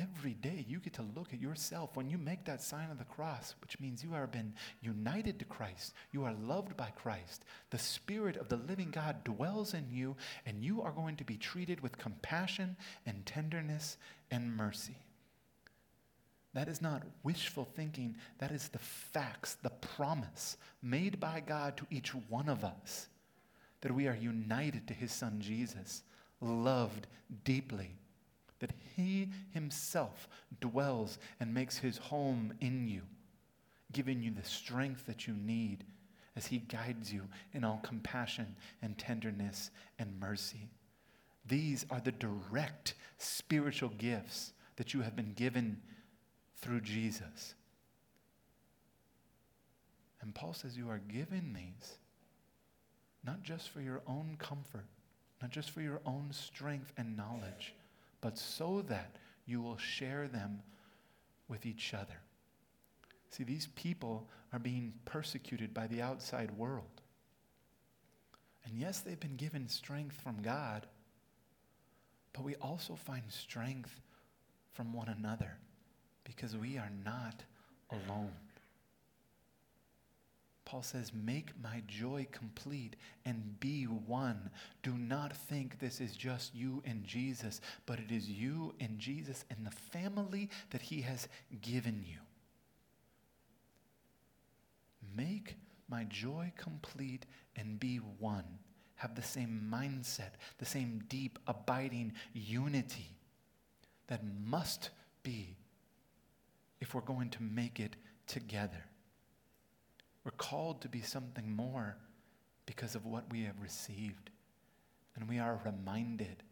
Every 0.00 0.32
day 0.34 0.64
you 0.66 0.78
get 0.78 0.94
to 0.94 1.04
look 1.14 1.34
at 1.34 1.40
yourself 1.40 1.94
when 1.94 2.08
you 2.08 2.16
make 2.16 2.44
that 2.44 2.62
sign 2.62 2.90
of 2.90 2.98
the 2.98 3.04
cross, 3.04 3.54
which 3.60 3.78
means 3.80 4.02
you 4.02 4.12
have 4.12 4.32
been 4.32 4.54
united 4.80 5.38
to 5.38 5.44
Christ. 5.44 5.92
You 6.10 6.24
are 6.24 6.32
loved 6.32 6.74
by 6.76 6.90
Christ. 6.96 7.44
The 7.68 7.78
Spirit 7.78 8.36
of 8.36 8.48
the 8.48 8.56
living 8.56 8.90
God 8.90 9.24
dwells 9.24 9.74
in 9.74 9.86
you, 9.90 10.16
and 10.46 10.62
you 10.62 10.80
are 10.80 10.92
going 10.92 11.16
to 11.16 11.24
be 11.24 11.36
treated 11.36 11.80
with 11.80 11.98
compassion 11.98 12.76
and 13.04 13.26
tenderness 13.26 13.98
and 14.30 14.56
mercy. 14.56 14.96
That 16.54 16.68
is 16.68 16.80
not 16.80 17.02
wishful 17.22 17.68
thinking. 17.76 18.16
That 18.38 18.52
is 18.52 18.68
the 18.68 18.78
facts, 18.78 19.56
the 19.62 19.70
promise 19.70 20.56
made 20.82 21.20
by 21.20 21.40
God 21.40 21.76
to 21.76 21.86
each 21.90 22.14
one 22.14 22.48
of 22.48 22.64
us 22.64 23.08
that 23.82 23.94
we 23.94 24.08
are 24.08 24.16
united 24.16 24.86
to 24.86 24.94
his 24.94 25.12
son 25.12 25.40
Jesus, 25.40 26.02
loved 26.40 27.06
deeply 27.44 27.98
He 29.00 29.28
Himself 29.52 30.28
dwells 30.60 31.18
and 31.38 31.52
makes 31.52 31.78
His 31.78 31.98
home 31.98 32.54
in 32.60 32.88
you, 32.88 33.02
giving 33.92 34.22
you 34.22 34.30
the 34.30 34.44
strength 34.44 35.06
that 35.06 35.26
you 35.26 35.34
need 35.34 35.84
as 36.36 36.46
He 36.46 36.58
guides 36.58 37.12
you 37.12 37.22
in 37.52 37.64
all 37.64 37.80
compassion 37.82 38.56
and 38.82 38.96
tenderness 38.96 39.70
and 39.98 40.18
mercy. 40.20 40.70
These 41.46 41.86
are 41.90 42.00
the 42.00 42.12
direct 42.12 42.94
spiritual 43.18 43.90
gifts 43.90 44.52
that 44.76 44.94
you 44.94 45.00
have 45.02 45.16
been 45.16 45.32
given 45.32 45.80
through 46.58 46.82
Jesus. 46.82 47.54
And 50.20 50.34
Paul 50.34 50.52
says 50.52 50.76
you 50.76 50.90
are 50.90 51.00
given 51.08 51.54
these 51.54 51.98
not 53.24 53.42
just 53.42 53.68
for 53.68 53.80
your 53.80 54.00
own 54.06 54.36
comfort, 54.38 54.86
not 55.42 55.50
just 55.50 55.70
for 55.70 55.80
your 55.80 56.00
own 56.06 56.28
strength 56.32 56.92
and 56.96 57.16
knowledge, 57.16 57.74
but 58.20 58.38
so 58.38 58.82
that 58.88 59.16
you 59.46 59.60
will 59.60 59.78
share 59.78 60.28
them 60.28 60.62
with 61.48 61.66
each 61.66 61.94
other. 61.94 62.20
See, 63.30 63.44
these 63.44 63.68
people 63.74 64.28
are 64.52 64.58
being 64.58 64.92
persecuted 65.04 65.72
by 65.72 65.86
the 65.86 66.02
outside 66.02 66.50
world. 66.52 67.00
And 68.64 68.78
yes, 68.78 69.00
they've 69.00 69.18
been 69.18 69.36
given 69.36 69.68
strength 69.68 70.20
from 70.20 70.42
God, 70.42 70.86
but 72.32 72.44
we 72.44 72.56
also 72.56 72.94
find 72.94 73.22
strength 73.28 74.00
from 74.72 74.92
one 74.92 75.08
another 75.08 75.58
because 76.24 76.56
we 76.56 76.78
are 76.78 76.90
not 77.04 77.42
alone. 77.90 78.32
Paul 80.70 80.82
says, 80.84 81.10
Make 81.12 81.48
my 81.60 81.82
joy 81.88 82.28
complete 82.30 82.94
and 83.24 83.58
be 83.58 83.86
one. 83.86 84.50
Do 84.84 84.92
not 84.92 85.36
think 85.36 85.80
this 85.80 86.00
is 86.00 86.14
just 86.14 86.54
you 86.54 86.80
and 86.84 87.02
Jesus, 87.02 87.60
but 87.86 87.98
it 87.98 88.12
is 88.12 88.30
you 88.30 88.72
and 88.78 89.00
Jesus 89.00 89.44
and 89.50 89.66
the 89.66 89.72
family 89.72 90.48
that 90.70 90.82
he 90.82 91.00
has 91.00 91.26
given 91.60 92.04
you. 92.06 92.18
Make 95.16 95.56
my 95.88 96.04
joy 96.04 96.52
complete 96.56 97.26
and 97.56 97.80
be 97.80 97.96
one. 97.96 98.60
Have 98.94 99.16
the 99.16 99.22
same 99.22 99.68
mindset, 99.74 100.34
the 100.58 100.66
same 100.66 101.02
deep, 101.08 101.40
abiding 101.48 102.12
unity 102.32 103.16
that 104.06 104.20
must 104.46 104.90
be 105.24 105.56
if 106.80 106.94
we're 106.94 107.00
going 107.00 107.30
to 107.30 107.42
make 107.42 107.80
it 107.80 107.96
together. 108.28 108.84
We're 110.24 110.32
called 110.32 110.82
to 110.82 110.88
be 110.88 111.00
something 111.00 111.54
more 111.54 111.96
because 112.66 112.94
of 112.94 113.06
what 113.06 113.30
we 113.30 113.44
have 113.44 113.60
received. 113.60 114.30
And 115.16 115.28
we 115.28 115.38
are 115.38 115.60
reminded 115.64 116.42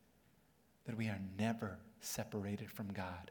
that 0.87 0.97
we 0.97 1.09
are 1.09 1.21
never 1.39 1.79
separated 2.01 2.71
from 2.71 2.93
God. 2.93 3.31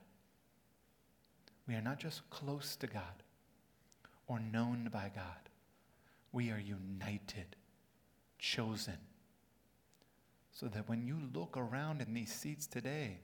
We 1.67 1.75
are 1.75 1.81
not 1.81 1.99
just 1.99 2.29
close 2.29 2.75
to 2.77 2.87
God 2.87 3.23
or 4.27 4.39
known 4.39 4.89
by 4.91 5.11
God, 5.13 5.49
we 6.31 6.51
are 6.51 6.59
united, 6.59 7.55
chosen. 8.37 8.97
So 10.51 10.67
that 10.67 10.89
when 10.89 11.05
you 11.05 11.17
look 11.33 11.55
around 11.55 12.01
in 12.01 12.13
these 12.13 12.33
seats 12.33 12.67
today, 12.67 13.19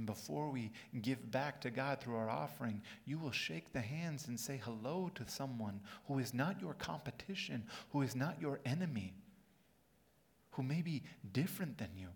and 0.00 0.06
before 0.06 0.48
we 0.48 0.72
give 1.02 1.30
back 1.30 1.60
to 1.60 1.70
God 1.70 2.00
through 2.00 2.16
our 2.16 2.30
offering, 2.30 2.80
you 3.04 3.18
will 3.18 3.32
shake 3.32 3.74
the 3.74 3.82
hands 3.82 4.28
and 4.28 4.40
say 4.40 4.58
hello 4.64 5.10
to 5.14 5.28
someone 5.28 5.78
who 6.08 6.18
is 6.18 6.32
not 6.32 6.58
your 6.58 6.72
competition, 6.72 7.64
who 7.90 8.00
is 8.00 8.16
not 8.16 8.40
your 8.40 8.60
enemy, 8.64 9.12
who 10.52 10.62
may 10.62 10.80
be 10.80 11.02
different 11.32 11.76
than 11.76 11.90
you, 11.94 12.06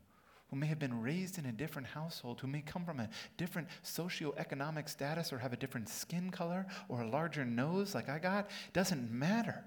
who 0.49 0.57
may 0.57 0.67
have 0.67 0.79
been 0.79 1.03
raised 1.03 1.37
in 1.37 1.45
a 1.45 1.53
different 1.53 1.89
household, 1.89 2.41
who 2.41 2.47
may 2.47 2.63
come 2.63 2.87
from 2.87 3.01
a 3.01 3.11
different 3.37 3.69
socioeconomic 3.85 4.89
status 4.89 5.31
or 5.31 5.37
have 5.37 5.53
a 5.53 5.59
different 5.59 5.91
skin 5.91 6.31
color 6.31 6.65
or 6.89 7.03
a 7.03 7.07
larger 7.07 7.45
nose 7.45 7.95
like 7.95 8.09
I 8.09 8.19
got. 8.19 8.49
Doesn't 8.73 9.11
matter. 9.11 9.63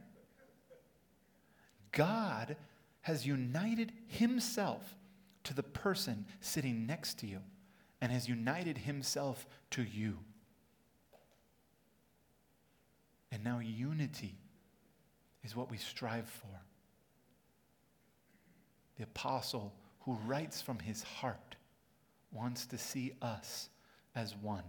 God 1.91 2.55
has 3.01 3.27
united 3.27 3.91
himself 4.07 4.95
to 5.43 5.53
the 5.53 5.62
person 5.62 6.25
sitting 6.41 6.88
next 6.88 7.19
to 7.19 7.27
you 7.27 7.41
and 8.01 8.11
has 8.11 8.29
united 8.29 8.77
himself 8.77 9.47
to 9.71 9.83
you. 9.83 10.17
And 13.31 13.43
now 13.43 13.59
unity 13.59 14.35
is 15.43 15.55
what 15.55 15.71
we 15.71 15.77
strive 15.77 16.27
for. 16.27 16.61
The 18.97 19.03
apostle 19.03 19.73
who 20.01 20.13
writes 20.25 20.61
from 20.61 20.79
his 20.79 21.03
heart 21.03 21.55
wants 22.31 22.65
to 22.67 22.77
see 22.77 23.13
us 23.21 23.69
as 24.15 24.35
one. 24.35 24.63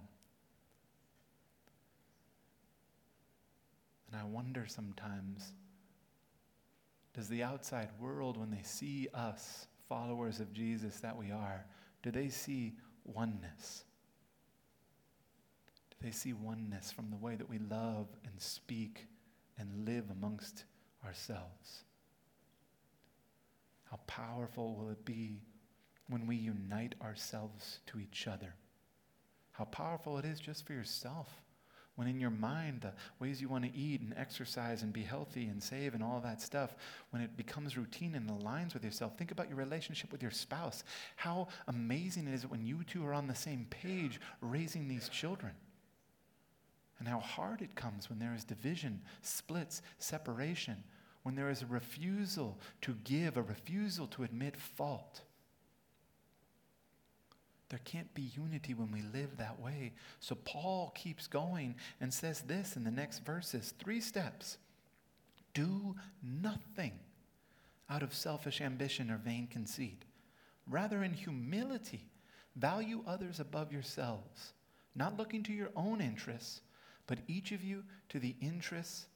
And 4.10 4.20
I 4.20 4.24
wonder 4.24 4.66
sometimes 4.66 5.52
does 7.14 7.28
the 7.28 7.42
outside 7.42 7.88
world, 7.98 8.36
when 8.36 8.50
they 8.50 8.62
see 8.62 9.08
us, 9.12 9.66
followers 9.88 10.38
of 10.38 10.52
Jesus 10.52 11.00
that 11.00 11.16
we 11.16 11.32
are, 11.32 11.64
do 12.02 12.12
they 12.12 12.28
see 12.28 12.74
oneness? 13.08 13.84
Do 15.90 15.96
they 16.00 16.12
see 16.12 16.32
oneness 16.32 16.92
from 16.92 17.10
the 17.10 17.16
way 17.16 17.34
that 17.36 17.48
we 17.48 17.58
love 17.58 18.08
and 18.24 18.40
speak 18.40 19.06
and 19.58 19.86
live 19.86 20.10
amongst 20.10 20.64
ourselves? 21.04 21.84
How 23.90 23.98
powerful 24.06 24.76
will 24.76 24.90
it 24.90 25.04
be 25.04 25.42
when 26.08 26.26
we 26.26 26.36
unite 26.36 26.94
ourselves 27.02 27.80
to 27.86 27.98
each 27.98 28.26
other? 28.26 28.54
how 29.58 29.64
powerful 29.64 30.18
it 30.18 30.24
is 30.24 30.38
just 30.38 30.64
for 30.64 30.72
yourself. 30.72 31.28
When 31.98 32.06
in 32.06 32.20
your 32.20 32.30
mind, 32.30 32.82
the 32.82 32.92
ways 33.18 33.40
you 33.40 33.48
want 33.48 33.64
to 33.64 33.76
eat 33.76 34.02
and 34.02 34.14
exercise 34.16 34.84
and 34.84 34.92
be 34.92 35.02
healthy 35.02 35.46
and 35.46 35.60
save 35.60 35.94
and 35.94 36.02
all 36.02 36.20
that 36.20 36.40
stuff, 36.40 36.76
when 37.10 37.20
it 37.20 37.36
becomes 37.36 37.76
routine 37.76 38.14
and 38.14 38.30
aligns 38.30 38.72
with 38.72 38.84
yourself, 38.84 39.18
think 39.18 39.32
about 39.32 39.48
your 39.48 39.58
relationship 39.58 40.12
with 40.12 40.22
your 40.22 40.30
spouse. 40.30 40.84
How 41.16 41.48
amazing 41.66 42.28
it 42.28 42.34
is 42.34 42.46
when 42.46 42.64
you 42.64 42.84
two 42.84 43.04
are 43.04 43.12
on 43.12 43.26
the 43.26 43.34
same 43.34 43.66
page 43.68 44.20
raising 44.40 44.86
these 44.86 45.08
children. 45.08 45.50
And 47.00 47.08
how 47.08 47.18
hard 47.18 47.62
it 47.62 47.74
comes 47.74 48.08
when 48.08 48.20
there 48.20 48.32
is 48.32 48.44
division, 48.44 49.02
splits, 49.22 49.82
separation, 49.98 50.84
when 51.24 51.34
there 51.34 51.50
is 51.50 51.62
a 51.62 51.66
refusal 51.66 52.60
to 52.82 52.94
give, 53.02 53.36
a 53.36 53.42
refusal 53.42 54.06
to 54.06 54.22
admit 54.22 54.56
fault. 54.56 55.22
There 57.68 57.80
can't 57.84 58.12
be 58.14 58.30
unity 58.34 58.72
when 58.72 58.90
we 58.90 59.02
live 59.02 59.36
that 59.36 59.60
way. 59.60 59.92
So 60.20 60.34
Paul 60.34 60.92
keeps 60.94 61.26
going 61.26 61.74
and 62.00 62.12
says 62.12 62.40
this 62.40 62.76
in 62.76 62.84
the 62.84 62.90
next 62.90 63.24
verses 63.24 63.74
three 63.78 64.00
steps. 64.00 64.56
Do 65.52 65.96
nothing 66.22 66.92
out 67.90 68.02
of 68.02 68.14
selfish 68.14 68.60
ambition 68.60 69.10
or 69.10 69.18
vain 69.18 69.48
conceit. 69.50 70.04
Rather, 70.66 71.02
in 71.02 71.12
humility, 71.12 72.06
value 72.56 73.02
others 73.06 73.40
above 73.40 73.72
yourselves, 73.72 74.52
not 74.94 75.16
looking 75.16 75.42
to 75.44 75.52
your 75.52 75.70
own 75.76 76.00
interests, 76.00 76.60
but 77.06 77.18
each 77.26 77.52
of 77.52 77.64
you 77.64 77.84
to 78.10 78.18
the 78.18 78.36
interests 78.40 79.06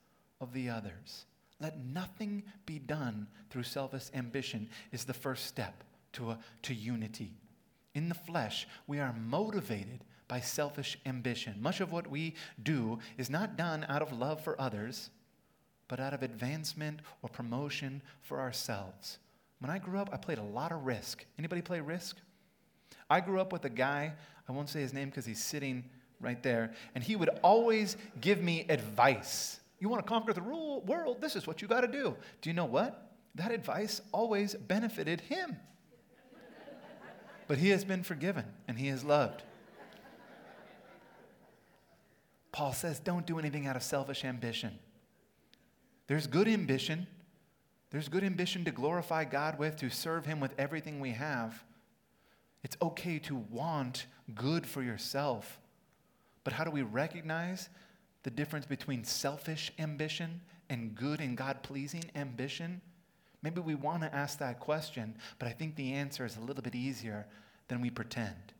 of 0.40 0.52
the 0.52 0.68
others. 0.70 1.26
Let 1.60 1.78
nothing 1.78 2.42
be 2.66 2.78
done 2.78 3.26
through 3.50 3.64
selfish 3.64 4.06
ambition, 4.14 4.68
is 4.90 5.04
the 5.04 5.14
first 5.14 5.46
step 5.46 5.84
to, 6.14 6.30
a, 6.30 6.38
to 6.62 6.74
unity 6.74 7.34
in 7.94 8.08
the 8.08 8.14
flesh, 8.14 8.66
we 8.86 8.98
are 8.98 9.12
motivated 9.12 10.04
by 10.28 10.40
selfish 10.40 10.96
ambition. 11.04 11.54
Much 11.60 11.80
of 11.80 11.92
what 11.92 12.10
we 12.10 12.34
do 12.62 12.98
is 13.18 13.28
not 13.28 13.56
done 13.56 13.84
out 13.88 14.02
of 14.02 14.18
love 14.18 14.42
for 14.42 14.58
others, 14.60 15.10
but 15.88 16.00
out 16.00 16.14
of 16.14 16.22
advancement 16.22 17.00
or 17.22 17.28
promotion 17.28 18.00
for 18.22 18.40
ourselves. 18.40 19.18
When 19.58 19.70
I 19.70 19.78
grew 19.78 19.98
up, 19.98 20.08
I 20.12 20.16
played 20.16 20.38
a 20.38 20.42
lot 20.42 20.72
of 20.72 20.84
Risk. 20.84 21.24
Anybody 21.38 21.60
play 21.60 21.80
Risk? 21.80 22.16
I 23.10 23.20
grew 23.20 23.40
up 23.40 23.52
with 23.52 23.64
a 23.66 23.70
guy, 23.70 24.14
I 24.48 24.52
won't 24.52 24.70
say 24.70 24.80
his 24.80 24.94
name 24.94 25.10
because 25.10 25.26
he's 25.26 25.42
sitting 25.42 25.84
right 26.18 26.42
there, 26.42 26.72
and 26.94 27.04
he 27.04 27.14
would 27.14 27.30
always 27.42 27.96
give 28.20 28.40
me 28.40 28.64
advice. 28.70 29.60
You 29.80 29.88
want 29.88 30.04
to 30.04 30.08
conquer 30.08 30.32
the 30.32 30.40
world? 30.40 31.20
This 31.20 31.36
is 31.36 31.46
what 31.46 31.60
you 31.60 31.68
got 31.68 31.82
to 31.82 31.88
do. 31.88 32.16
Do 32.40 32.48
you 32.48 32.54
know 32.54 32.64
what? 32.64 33.12
That 33.34 33.50
advice 33.50 34.00
always 34.12 34.54
benefited 34.54 35.20
him 35.20 35.56
but 37.52 37.58
he 37.58 37.68
has 37.68 37.84
been 37.84 38.02
forgiven 38.02 38.46
and 38.66 38.78
he 38.78 38.88
is 38.88 39.04
loved. 39.04 39.42
Paul 42.50 42.72
says, 42.72 42.98
don't 42.98 43.26
do 43.26 43.38
anything 43.38 43.66
out 43.66 43.76
of 43.76 43.82
selfish 43.82 44.24
ambition. 44.24 44.78
There's 46.06 46.26
good 46.26 46.48
ambition. 46.48 47.06
There's 47.90 48.08
good 48.08 48.24
ambition 48.24 48.64
to 48.64 48.70
glorify 48.70 49.24
God 49.26 49.58
with, 49.58 49.76
to 49.76 49.90
serve 49.90 50.24
Him 50.24 50.40
with 50.40 50.54
everything 50.56 50.98
we 50.98 51.10
have. 51.10 51.62
It's 52.64 52.78
okay 52.80 53.18
to 53.18 53.36
want 53.50 54.06
good 54.34 54.66
for 54.66 54.82
yourself. 54.82 55.60
But 56.44 56.54
how 56.54 56.64
do 56.64 56.70
we 56.70 56.80
recognize 56.80 57.68
the 58.22 58.30
difference 58.30 58.64
between 58.64 59.04
selfish 59.04 59.70
ambition 59.78 60.40
and 60.70 60.94
good 60.94 61.20
and 61.20 61.36
God 61.36 61.62
pleasing 61.62 62.04
ambition? 62.16 62.80
Maybe 63.42 63.60
we 63.60 63.74
want 63.74 64.04
to 64.04 64.14
ask 64.14 64.38
that 64.38 64.58
question, 64.58 65.16
but 65.38 65.48
I 65.48 65.52
think 65.52 65.76
the 65.76 65.92
answer 65.92 66.24
is 66.24 66.38
a 66.38 66.40
little 66.40 66.62
bit 66.62 66.74
easier 66.74 67.26
than 67.72 67.80
we 67.80 67.88
pretend. 67.88 68.52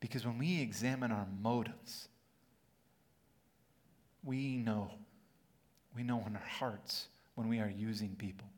Because 0.00 0.26
when 0.26 0.36
we 0.36 0.60
examine 0.60 1.12
our 1.12 1.28
motives, 1.40 2.08
we 4.24 4.56
know, 4.56 4.90
we 5.94 6.02
know 6.02 6.24
in 6.26 6.34
our 6.34 6.42
hearts 6.42 7.06
when 7.36 7.48
we 7.48 7.60
are 7.60 7.70
using 7.70 8.16
people. 8.16 8.48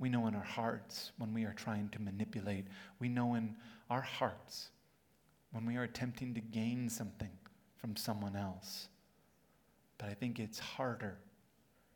We 0.00 0.08
know 0.08 0.26
in 0.26 0.34
our 0.34 0.42
hearts 0.42 1.12
when 1.16 1.32
we 1.32 1.44
are 1.44 1.52
trying 1.52 1.90
to 1.90 2.02
manipulate. 2.02 2.66
We 2.98 3.08
know 3.08 3.34
in 3.34 3.54
our 3.88 4.00
hearts 4.00 4.70
when 5.52 5.64
we 5.64 5.76
are 5.76 5.84
attempting 5.84 6.34
to 6.34 6.40
gain 6.40 6.88
something 6.88 7.30
from 7.76 7.94
someone 7.94 8.34
else. 8.34 8.88
But 9.96 10.08
I 10.08 10.14
think 10.14 10.40
it's 10.40 10.58
harder 10.58 11.18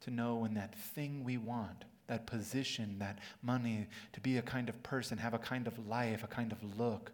to 0.03 0.13
know 0.13 0.37
when 0.37 0.55
that 0.55 0.79
thing 0.79 1.25
we 1.25 1.37
want 1.37 1.85
that 2.07 2.27
position, 2.27 2.99
that 2.99 3.19
money, 3.43 3.87
to 4.13 4.21
be 4.21 4.37
a 4.37 4.43
kind 4.43 4.69
of 4.69 4.83
person, 4.83 5.19
have 5.19 5.35
a 5.35 5.39
kind 5.39 5.67
of 5.67 5.87
life, 5.87 6.23
a 6.23 6.27
kind 6.27 6.53
of 6.53 6.79
look, 6.79 7.13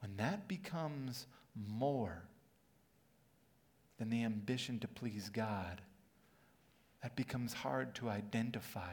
when 0.00 0.16
that 0.16 0.48
becomes 0.48 1.26
more 1.54 2.22
than 3.98 4.10
the 4.10 4.24
ambition 4.24 4.78
to 4.80 4.88
please 4.88 5.28
God, 5.28 5.80
that 7.02 7.16
becomes 7.16 7.52
hard 7.52 7.94
to 7.96 8.08
identify. 8.08 8.92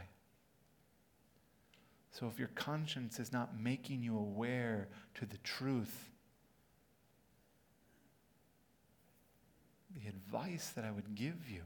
So 2.11 2.27
if 2.27 2.39
your 2.39 2.49
conscience 2.49 3.19
is 3.19 3.31
not 3.31 3.59
making 3.59 4.01
you 4.01 4.17
aware 4.17 4.87
to 5.15 5.25
the 5.25 5.37
truth, 5.37 6.09
the 9.95 10.07
advice 10.07 10.69
that 10.75 10.85
I 10.85 10.91
would 10.91 11.15
give 11.15 11.49
you 11.49 11.61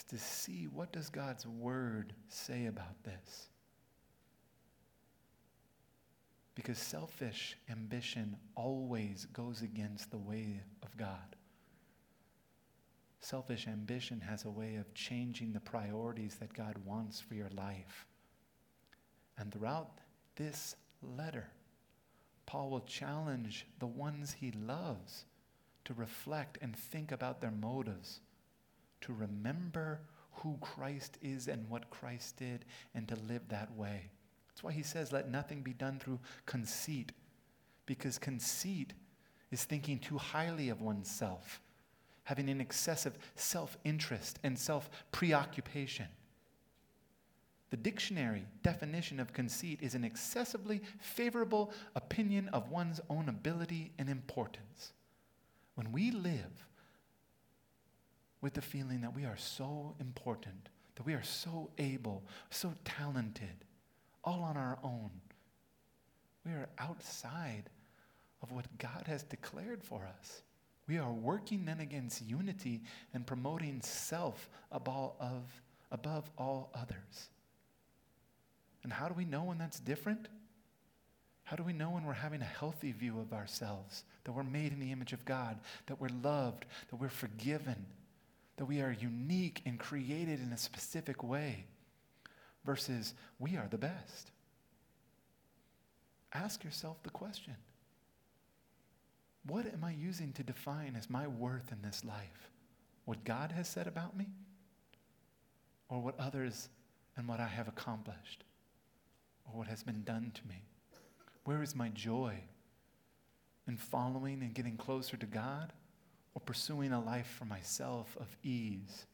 is 0.00 0.04
to 0.04 0.18
see 0.18 0.68
what 0.72 0.92
does 0.92 1.10
God's 1.10 1.46
word 1.46 2.14
say 2.28 2.66
about 2.66 3.02
this. 3.04 3.48
Because 6.54 6.78
selfish 6.78 7.56
ambition 7.70 8.36
always 8.54 9.26
goes 9.32 9.62
against 9.62 10.10
the 10.10 10.18
way 10.18 10.62
of 10.82 10.96
God. 10.96 11.36
Selfish 13.20 13.66
ambition 13.66 14.20
has 14.20 14.44
a 14.44 14.50
way 14.50 14.76
of 14.76 14.92
changing 14.94 15.52
the 15.52 15.60
priorities 15.60 16.36
that 16.36 16.54
God 16.54 16.76
wants 16.84 17.20
for 17.20 17.34
your 17.34 17.50
life. 17.50 18.06
And 19.38 19.52
throughout 19.52 19.98
this 20.36 20.76
letter, 21.02 21.48
Paul 22.46 22.70
will 22.70 22.80
challenge 22.80 23.66
the 23.78 23.86
ones 23.86 24.32
he 24.32 24.50
loves 24.52 25.24
to 25.84 25.94
reflect 25.94 26.58
and 26.60 26.74
think 26.74 27.12
about 27.12 27.40
their 27.40 27.50
motives 27.50 28.20
to 29.02 29.12
remember 29.12 30.00
who 30.32 30.56
Christ 30.60 31.18
is 31.22 31.48
and 31.48 31.68
what 31.68 31.90
Christ 31.90 32.36
did 32.36 32.64
and 32.94 33.06
to 33.08 33.16
live 33.28 33.42
that 33.48 33.74
way. 33.76 34.10
That's 34.48 34.62
why 34.62 34.72
he 34.72 34.82
says, 34.82 35.12
let 35.12 35.30
nothing 35.30 35.62
be 35.62 35.72
done 35.72 35.98
through 35.98 36.20
conceit, 36.46 37.12
because 37.86 38.18
conceit 38.18 38.92
is 39.50 39.64
thinking 39.64 39.98
too 39.98 40.18
highly 40.18 40.68
of 40.68 40.80
oneself, 40.80 41.60
having 42.24 42.48
an 42.48 42.60
excessive 42.60 43.18
self 43.34 43.76
interest 43.84 44.38
and 44.42 44.58
self 44.58 44.90
preoccupation. 45.12 46.06
The 47.70 47.76
dictionary 47.76 48.46
definition 48.62 49.20
of 49.20 49.32
conceit 49.32 49.78
is 49.80 49.94
an 49.94 50.04
excessively 50.04 50.82
favorable 50.98 51.72
opinion 51.94 52.48
of 52.48 52.68
one's 52.68 53.00
own 53.08 53.28
ability 53.28 53.92
and 53.98 54.10
importance. 54.10 54.92
When 55.76 55.92
we 55.92 56.10
live 56.10 56.66
with 58.40 58.54
the 58.54 58.62
feeling 58.62 59.00
that 59.02 59.14
we 59.14 59.24
are 59.24 59.36
so 59.36 59.94
important, 60.00 60.68
that 60.96 61.04
we 61.04 61.14
are 61.14 61.22
so 61.22 61.70
able, 61.78 62.22
so 62.50 62.72
talented, 62.84 63.64
all 64.24 64.42
on 64.42 64.56
our 64.56 64.78
own. 64.82 65.10
We 66.44 66.52
are 66.52 66.68
outside 66.78 67.64
of 68.42 68.52
what 68.52 68.66
God 68.78 69.04
has 69.06 69.22
declared 69.22 69.84
for 69.84 70.08
us. 70.18 70.42
We 70.88 70.98
are 70.98 71.12
working 71.12 71.64
then 71.64 71.80
against 71.80 72.26
unity 72.26 72.82
and 73.14 73.26
promoting 73.26 73.80
self 73.82 74.48
above, 74.72 75.62
above 75.92 76.30
all 76.36 76.70
others. 76.74 77.28
And 78.82 78.92
how 78.92 79.08
do 79.08 79.14
we 79.14 79.24
know 79.24 79.44
when 79.44 79.58
that's 79.58 79.78
different? 79.78 80.28
How 81.44 81.56
do 81.56 81.62
we 81.62 81.72
know 81.72 81.90
when 81.90 82.06
we're 82.06 82.12
having 82.12 82.40
a 82.40 82.44
healthy 82.44 82.92
view 82.92 83.20
of 83.20 83.32
ourselves, 83.32 84.04
that 84.24 84.32
we're 84.32 84.42
made 84.42 84.72
in 84.72 84.80
the 84.80 84.92
image 84.92 85.12
of 85.12 85.24
God, 85.24 85.58
that 85.86 86.00
we're 86.00 86.08
loved, 86.22 86.64
that 86.90 86.96
we're 86.96 87.08
forgiven, 87.08 87.86
that 88.60 88.66
we 88.66 88.82
are 88.82 88.94
unique 89.00 89.62
and 89.64 89.78
created 89.78 90.38
in 90.38 90.52
a 90.52 90.58
specific 90.58 91.24
way 91.24 91.64
versus 92.62 93.14
we 93.38 93.56
are 93.56 93.66
the 93.70 93.78
best. 93.78 94.32
Ask 96.34 96.62
yourself 96.62 97.02
the 97.02 97.08
question 97.08 97.56
What 99.46 99.64
am 99.64 99.82
I 99.82 99.92
using 99.92 100.34
to 100.34 100.42
define 100.42 100.94
as 100.94 101.08
my 101.08 101.26
worth 101.26 101.72
in 101.72 101.80
this 101.80 102.04
life? 102.04 102.50
What 103.06 103.24
God 103.24 103.50
has 103.52 103.66
said 103.66 103.86
about 103.86 104.14
me? 104.14 104.26
Or 105.88 106.02
what 106.02 106.20
others 106.20 106.68
and 107.16 107.26
what 107.26 107.40
I 107.40 107.46
have 107.46 107.66
accomplished? 107.66 108.44
Or 109.46 109.56
what 109.60 109.68
has 109.68 109.82
been 109.82 110.02
done 110.02 110.32
to 110.34 110.46
me? 110.46 110.60
Where 111.44 111.62
is 111.62 111.74
my 111.74 111.88
joy? 111.88 112.34
In 113.66 113.78
following 113.78 114.42
and 114.42 114.52
getting 114.52 114.76
closer 114.76 115.16
to 115.16 115.24
God? 115.24 115.72
Or 116.34 116.40
pursuing 116.40 116.92
a 116.92 117.02
life 117.02 117.34
for 117.38 117.44
myself 117.44 118.16
of 118.20 118.36
ease? 118.42 119.06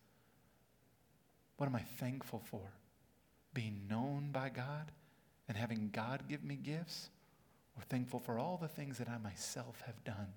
What 1.57 1.67
am 1.67 1.77
I 1.77 1.83
thankful 1.99 2.43
for? 2.51 2.73
Being 3.55 3.87
known 3.89 4.31
by 4.33 4.51
God 4.51 4.93
and 5.49 5.57
having 5.57 5.91
God 5.93 6.25
give 6.29 6.45
me 6.45 6.57
gifts? 6.57 7.11
or 7.77 7.83
thankful 7.83 8.21
for 8.21 8.39
all 8.39 8.57
the 8.57 8.69
things 8.69 8.99
that 8.99 9.09
I 9.09 9.19
myself 9.19 9.83
have 9.87 10.03
done? 10.05 10.33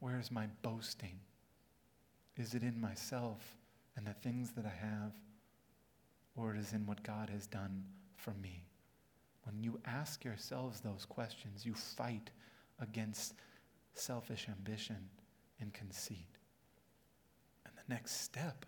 Where 0.00 0.18
is 0.18 0.30
my 0.30 0.46
boasting? 0.62 1.20
Is 2.36 2.54
it 2.54 2.62
in 2.62 2.80
myself 2.80 3.56
and 3.96 4.06
the 4.06 4.14
things 4.14 4.52
that 4.52 4.64
I 4.64 4.70
have, 4.70 5.12
or 6.34 6.54
it 6.54 6.58
is 6.58 6.72
in 6.72 6.86
what 6.86 7.02
God 7.02 7.28
has 7.28 7.46
done 7.46 7.84
for 8.16 8.32
me? 8.42 8.64
When 9.44 9.62
you 9.62 9.80
ask 9.84 10.24
yourselves 10.24 10.80
those 10.80 11.04
questions, 11.04 11.66
you 11.66 11.74
fight 11.74 12.30
against 12.80 13.34
selfish 13.94 14.48
ambition 14.48 15.08
and 15.60 15.72
conceit. 15.72 16.38
And 17.64 17.74
the 17.76 17.94
next 17.94 18.20
step 18.22 18.66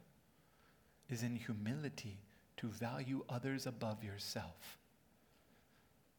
is 1.08 1.22
in 1.22 1.36
humility 1.36 2.20
to 2.56 2.68
value 2.68 3.24
others 3.28 3.66
above 3.66 4.02
yourself. 4.02 4.78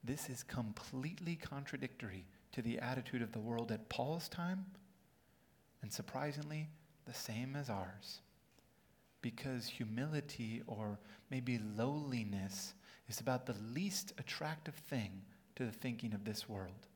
This 0.04 0.30
is 0.30 0.44
completely 0.44 1.36
contradictory 1.36 2.26
to 2.52 2.62
the 2.62 2.80
attitude 2.80 3.22
of 3.22 3.32
the 3.32 3.40
world 3.40 3.72
at 3.72 3.90
Paul's 3.90 4.30
time, 4.30 4.66
and 5.82 5.92
surprisingly, 5.92 6.70
the 7.06 7.14
same 7.14 7.56
as 7.56 7.70
ours. 7.70 8.22
Because 9.22 9.68
humility 9.68 10.62
or 10.68 11.00
maybe 11.32 11.60
lowliness 11.76 12.74
is 13.08 13.20
about 13.20 13.46
the 13.46 13.56
least 13.74 14.14
attractive 14.18 14.76
thing 14.76 15.24
to 15.56 15.66
the 15.66 15.72
thinking 15.72 16.14
of 16.14 16.26
this 16.26 16.48
world. 16.48 16.88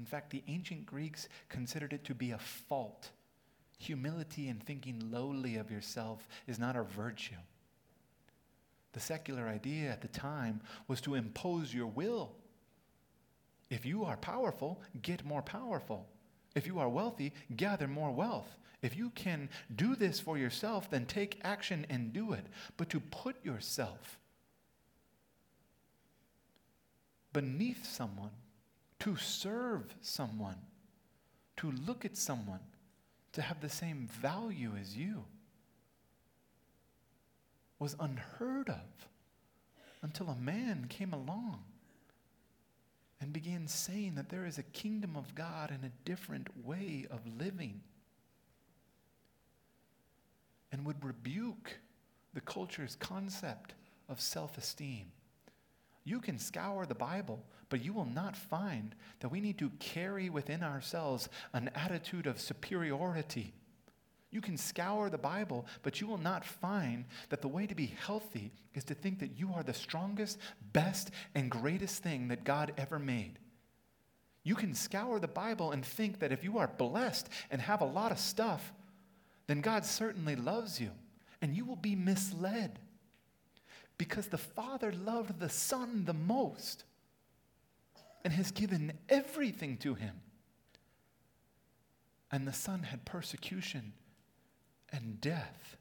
In 0.00 0.06
fact, 0.06 0.30
the 0.30 0.42
ancient 0.48 0.86
Greeks 0.86 1.28
considered 1.50 1.92
it 1.92 2.04
to 2.04 2.14
be 2.14 2.30
a 2.30 2.38
fault. 2.38 3.10
Humility 3.78 4.48
and 4.48 4.60
thinking 4.62 5.10
lowly 5.10 5.56
of 5.56 5.70
yourself 5.70 6.26
is 6.46 6.58
not 6.58 6.74
a 6.74 6.82
virtue. 6.82 7.34
The 8.92 9.00
secular 9.00 9.46
idea 9.46 9.90
at 9.90 10.00
the 10.00 10.08
time 10.08 10.62
was 10.88 11.02
to 11.02 11.16
impose 11.16 11.74
your 11.74 11.86
will. 11.86 12.32
If 13.68 13.84
you 13.84 14.04
are 14.04 14.16
powerful, 14.16 14.80
get 15.02 15.24
more 15.24 15.42
powerful. 15.42 16.08
If 16.54 16.66
you 16.66 16.78
are 16.78 16.88
wealthy, 16.88 17.34
gather 17.54 17.86
more 17.86 18.10
wealth. 18.10 18.56
If 18.80 18.96
you 18.96 19.10
can 19.10 19.50
do 19.76 19.94
this 19.94 20.18
for 20.18 20.38
yourself, 20.38 20.90
then 20.90 21.04
take 21.04 21.40
action 21.44 21.84
and 21.90 22.10
do 22.14 22.32
it. 22.32 22.46
But 22.78 22.88
to 22.88 23.00
put 23.00 23.44
yourself 23.44 24.18
beneath 27.34 27.84
someone, 27.84 28.30
to 29.00 29.16
serve 29.16 29.94
someone, 30.00 30.58
to 31.56 31.70
look 31.70 32.04
at 32.04 32.16
someone, 32.16 32.60
to 33.32 33.42
have 33.42 33.60
the 33.60 33.68
same 33.68 34.08
value 34.20 34.72
as 34.80 34.96
you 34.96 35.24
was 37.78 37.96
unheard 37.98 38.68
of 38.68 39.08
until 40.02 40.28
a 40.28 40.34
man 40.36 40.86
came 40.88 41.12
along 41.12 41.64
and 43.20 43.32
began 43.32 43.66
saying 43.66 44.14
that 44.14 44.28
there 44.28 44.46
is 44.46 44.58
a 44.58 44.62
kingdom 44.62 45.16
of 45.16 45.34
God 45.34 45.70
and 45.70 45.84
a 45.84 45.92
different 46.04 46.48
way 46.64 47.06
of 47.10 47.20
living 47.38 47.80
and 50.72 50.84
would 50.86 51.04
rebuke 51.04 51.78
the 52.32 52.40
culture's 52.40 52.96
concept 52.96 53.74
of 54.08 54.20
self 54.20 54.56
esteem. 54.56 55.12
You 56.10 56.20
can 56.20 56.38
scour 56.38 56.86
the 56.86 56.94
Bible, 56.94 57.44
but 57.68 57.84
you 57.84 57.92
will 57.92 58.04
not 58.04 58.36
find 58.36 58.94
that 59.20 59.30
we 59.30 59.40
need 59.40 59.58
to 59.58 59.70
carry 59.78 60.28
within 60.28 60.62
ourselves 60.62 61.28
an 61.52 61.70
attitude 61.74 62.26
of 62.26 62.40
superiority 62.40 63.54
you 64.30 64.40
can 64.40 64.56
scour 64.56 65.10
the 65.10 65.18
Bible, 65.18 65.66
but 65.82 66.00
you 66.00 66.06
will 66.06 66.18
not 66.18 66.44
find 66.44 67.04
that 67.30 67.42
the 67.42 67.48
way 67.48 67.66
to 67.66 67.74
be 67.74 67.94
healthy 68.06 68.52
is 68.74 68.84
to 68.84 68.94
think 68.94 69.18
that 69.18 69.36
you 69.36 69.52
are 69.54 69.64
the 69.64 69.74
strongest, 69.74 70.38
best, 70.72 71.10
and 71.34 71.50
greatest 71.50 72.02
thing 72.02 72.28
that 72.28 72.44
God 72.44 72.72
ever 72.78 72.98
made. 72.98 73.38
You 74.44 74.54
can 74.54 74.72
scour 74.72 75.18
the 75.18 75.28
Bible 75.28 75.72
and 75.72 75.84
think 75.84 76.20
that 76.20 76.32
if 76.32 76.44
you 76.44 76.58
are 76.58 76.68
blessed 76.68 77.28
and 77.50 77.60
have 77.60 77.80
a 77.80 77.86
lot 77.86 78.12
of 78.12 78.18
stuff, 78.18 78.72
then 79.48 79.60
God 79.60 79.84
certainly 79.84 80.36
loves 80.36 80.80
you, 80.80 80.90
and 81.42 81.56
you 81.56 81.64
will 81.64 81.76
be 81.76 81.96
misled. 81.96 82.78
Because 84.00 84.28
the 84.28 84.38
Father 84.38 84.92
loved 84.92 85.40
the 85.40 85.50
Son 85.50 86.06
the 86.06 86.14
most 86.14 86.84
and 88.24 88.32
has 88.32 88.50
given 88.50 88.94
everything 89.10 89.76
to 89.76 89.92
him. 89.92 90.22
And 92.32 92.48
the 92.48 92.52
Son 92.54 92.84
had 92.84 93.04
persecution 93.04 93.92
and 94.90 95.20
death. 95.20 95.76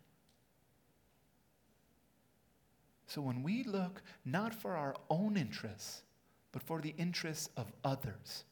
So 3.08 3.22
when 3.22 3.42
we 3.42 3.64
look 3.64 4.02
not 4.26 4.54
for 4.54 4.76
our 4.76 4.98
own 5.10 5.38
interests, 5.38 6.04
but 6.52 6.62
for 6.62 6.82
the 6.82 6.96
interests 6.98 7.48
of 7.56 7.72
others, 7.86 8.44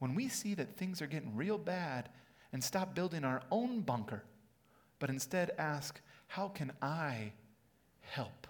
when 0.00 0.16
we 0.16 0.26
see 0.26 0.54
that 0.54 0.76
things 0.76 1.00
are 1.00 1.06
getting 1.06 1.36
real 1.36 1.58
bad 1.58 2.08
and 2.52 2.64
stop 2.64 2.92
building 2.92 3.22
our 3.22 3.40
own 3.52 3.82
bunker, 3.82 4.24
but 4.98 5.10
instead 5.10 5.52
ask, 5.58 6.00
how 6.26 6.48
can 6.48 6.72
I 6.82 7.34
help? 8.00 8.47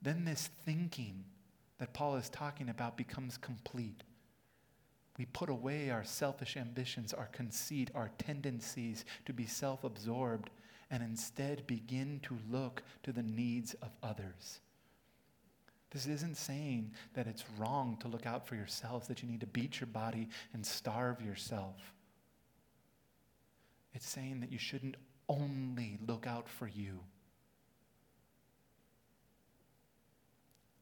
Then 0.00 0.24
this 0.24 0.50
thinking 0.64 1.24
that 1.78 1.92
Paul 1.92 2.16
is 2.16 2.28
talking 2.28 2.68
about 2.68 2.96
becomes 2.96 3.36
complete. 3.36 4.02
We 5.18 5.26
put 5.26 5.50
away 5.50 5.90
our 5.90 6.04
selfish 6.04 6.56
ambitions, 6.56 7.12
our 7.12 7.26
conceit, 7.26 7.90
our 7.94 8.10
tendencies 8.18 9.04
to 9.26 9.32
be 9.32 9.46
self 9.46 9.82
absorbed, 9.82 10.50
and 10.90 11.02
instead 11.02 11.66
begin 11.66 12.20
to 12.22 12.38
look 12.50 12.82
to 13.02 13.12
the 13.12 13.22
needs 13.22 13.74
of 13.74 13.90
others. 14.02 14.60
This 15.90 16.06
isn't 16.06 16.36
saying 16.36 16.92
that 17.14 17.26
it's 17.26 17.44
wrong 17.58 17.96
to 18.00 18.08
look 18.08 18.26
out 18.26 18.46
for 18.46 18.54
yourselves, 18.54 19.08
that 19.08 19.22
you 19.22 19.28
need 19.28 19.40
to 19.40 19.46
beat 19.46 19.80
your 19.80 19.86
body 19.86 20.28
and 20.52 20.64
starve 20.64 21.20
yourself. 21.20 21.94
It's 23.94 24.08
saying 24.08 24.40
that 24.40 24.52
you 24.52 24.58
shouldn't 24.58 24.96
only 25.28 25.98
look 26.06 26.26
out 26.26 26.48
for 26.48 26.68
you. 26.68 27.00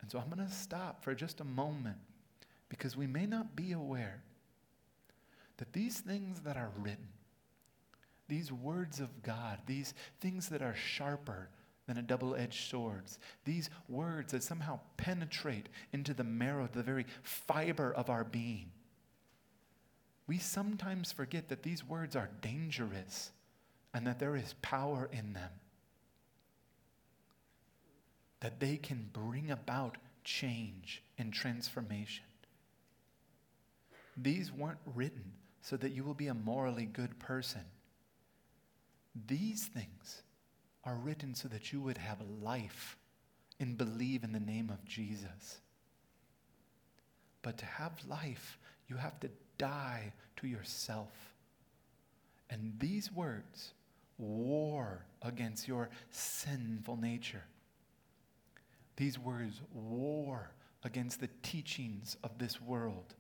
And 0.07 0.13
so 0.13 0.21
I'm 0.21 0.31
going 0.31 0.49
to 0.49 0.55
stop 0.55 1.03
for 1.03 1.17
just 1.17 1.41
a 1.41 1.45
moment 1.45 1.97
because 2.69 2.97
we 2.97 3.09
may 3.09 3.27
not 3.27 3.57
be 3.57 3.73
aware 3.73 4.23
that 5.57 5.73
these 5.73 5.99
things 5.99 6.43
that 6.43 6.57
are 6.57 6.71
written, 6.79 7.09
these 8.29 8.53
words 8.53 9.01
of 9.01 9.25
God, 9.25 9.59
these 9.67 9.95
things 10.21 10.49
that 10.51 10.63
are 10.63 10.77
sharper 10.77 11.49
than 11.89 11.99
a 11.99 12.03
double 12.03 12.37
edged 12.37 12.71
sword, 12.71 13.03
these 13.45 13.69
words 13.89 14.31
that 14.31 14.45
somehow 14.45 14.79
penetrate 14.97 15.69
into 15.93 16.15
the 16.15 16.23
marrow, 16.23 16.69
the 16.73 16.85
very 16.85 17.07
fiber 17.25 17.93
of 17.93 18.09
our 18.09 18.23
being, 18.23 18.71
we 20.29 20.39
sometimes 20.39 21.11
forget 21.11 21.49
that 21.49 21.65
these 21.65 21.85
words 21.85 22.15
are 22.15 22.31
dangerous 22.41 23.33
and 23.93 24.07
that 24.07 24.21
there 24.21 24.37
is 24.37 24.55
power 24.63 25.09
in 25.11 25.33
them. 25.33 25.51
That 28.41 28.61
they 28.61 28.77
can 28.77 29.09
bring 29.13 29.51
about 29.51 29.97
change 30.25 31.03
and 31.19 31.33
transformation. 31.33 32.25
These 34.17 34.53
weren't 34.53 34.79
written 34.95 35.33
so 35.61 35.77
that 35.77 35.93
you 35.93 36.05
will 36.05 36.15
be 36.15 36.29
a 36.29 36.35
morally 36.35 36.87
good 36.87 37.19
person. 37.19 37.63
These 39.27 39.67
things 39.67 40.23
are 40.85 40.97
written 40.97 41.35
so 41.35 41.49
that 41.49 41.73
you 41.73 41.81
would 41.81 41.99
have 41.99 42.19
life 42.43 42.97
and 43.59 43.77
believe 43.77 44.23
in 44.23 44.33
the 44.33 44.41
name 44.41 44.71
of 44.71 44.85
Jesus. 44.85 45.61
But 47.43 47.59
to 47.59 47.67
have 47.67 47.93
life, 48.09 48.59
you 48.89 48.97
have 48.97 49.19
to 49.21 49.31
die 49.59 50.13
to 50.37 50.47
yourself. 50.47 51.35
And 52.51 52.75
these 52.79 53.11
words 53.11 53.73
war 54.19 55.05
against 55.23 55.69
your 55.69 55.91
sinful 56.11 56.97
nature. 56.97 57.45
These 58.97 59.19
words 59.19 59.61
war 59.73 60.53
against 60.83 61.21
the 61.21 61.31
teachings 61.43 62.17
of 62.23 62.39
this 62.39 62.61
world 62.61 63.15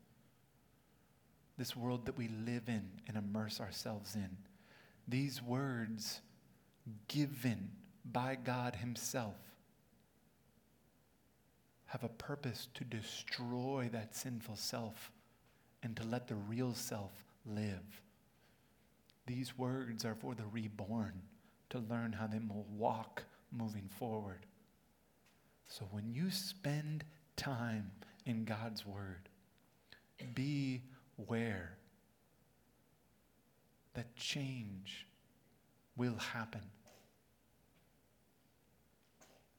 this 1.58 1.74
world 1.74 2.06
that 2.06 2.18
we 2.18 2.28
live 2.28 2.68
in 2.68 2.90
and 3.08 3.16
immerse 3.16 3.60
ourselves 3.60 4.14
in. 4.14 4.36
These 5.08 5.42
words 5.42 6.20
given 7.08 7.70
by 8.04 8.36
God 8.36 8.76
Himself 8.76 9.36
have 11.86 12.04
a 12.04 12.08
purpose 12.08 12.68
to 12.74 12.84
destroy 12.84 13.88
that 13.92 14.14
sinful 14.14 14.56
self 14.56 15.12
and 15.82 15.96
to 15.96 16.04
let 16.04 16.26
the 16.26 16.34
real 16.34 16.74
self 16.74 17.12
live. 17.46 18.02
These 19.26 19.56
words 19.56 20.04
are 20.04 20.14
for 20.14 20.34
the 20.34 20.46
reborn 20.46 21.22
to 21.70 21.78
learn 21.78 22.12
how 22.12 22.26
they 22.26 22.38
will 22.38 22.66
walk 22.76 23.24
moving 23.50 23.88
forward. 23.98 24.46
So 25.68 25.86
when 25.90 26.12
you 26.12 26.30
spend 26.30 27.04
time 27.36 27.90
in 28.24 28.44
God's 28.44 28.86
Word, 28.86 29.28
beware 30.34 31.76
that 33.96 34.14
change 34.14 35.06
will 35.96 36.16
happen. 36.16 36.60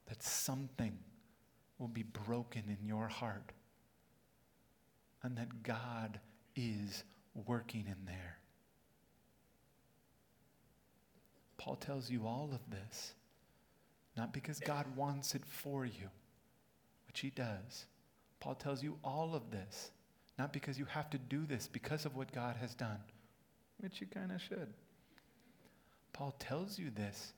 That 0.08 0.24
something 0.24 0.98
will 1.80 1.88
be 1.88 2.04
broken 2.04 2.64
in 2.68 2.88
your 2.88 3.08
heart 3.08 3.52
and 5.24 5.38
that 5.38 5.64
God 5.64 6.20
is 6.56 7.04
working 7.46 7.86
in 7.88 8.06
there. 8.06 8.38
Paul 11.58 11.76
tells 11.76 12.10
you 12.10 12.26
all 12.26 12.52
of 12.54 12.62
this, 12.70 13.14
not 14.18 14.34
because 14.34 14.60
God 14.60 14.86
wants 14.96 15.36
it 15.36 15.46
for 15.46 15.86
you, 15.86 16.10
which 17.08 17.20
he 17.20 17.30
does. 17.30 17.86
Paul 18.40 18.56
tells 18.56 18.84
you 18.84 18.98
all 19.04 19.36
of 19.36 19.52
this, 19.52 19.92
not 20.38 20.54
because 20.54 20.78
you 20.78 20.86
have 20.86 21.10
to 21.12 21.18
do 21.18 21.46
this 21.46 21.68
because 21.68 22.06
of 22.06 22.16
what 22.16 22.32
God 22.32 22.56
has 22.58 22.74
done, 22.74 23.00
which 23.80 24.02
you 24.02 24.08
kind 24.08 24.32
of 24.32 24.42
should. 24.42 24.74
Paul 26.14 26.36
tells 26.40 26.80
you 26.80 26.90
this 26.90 27.34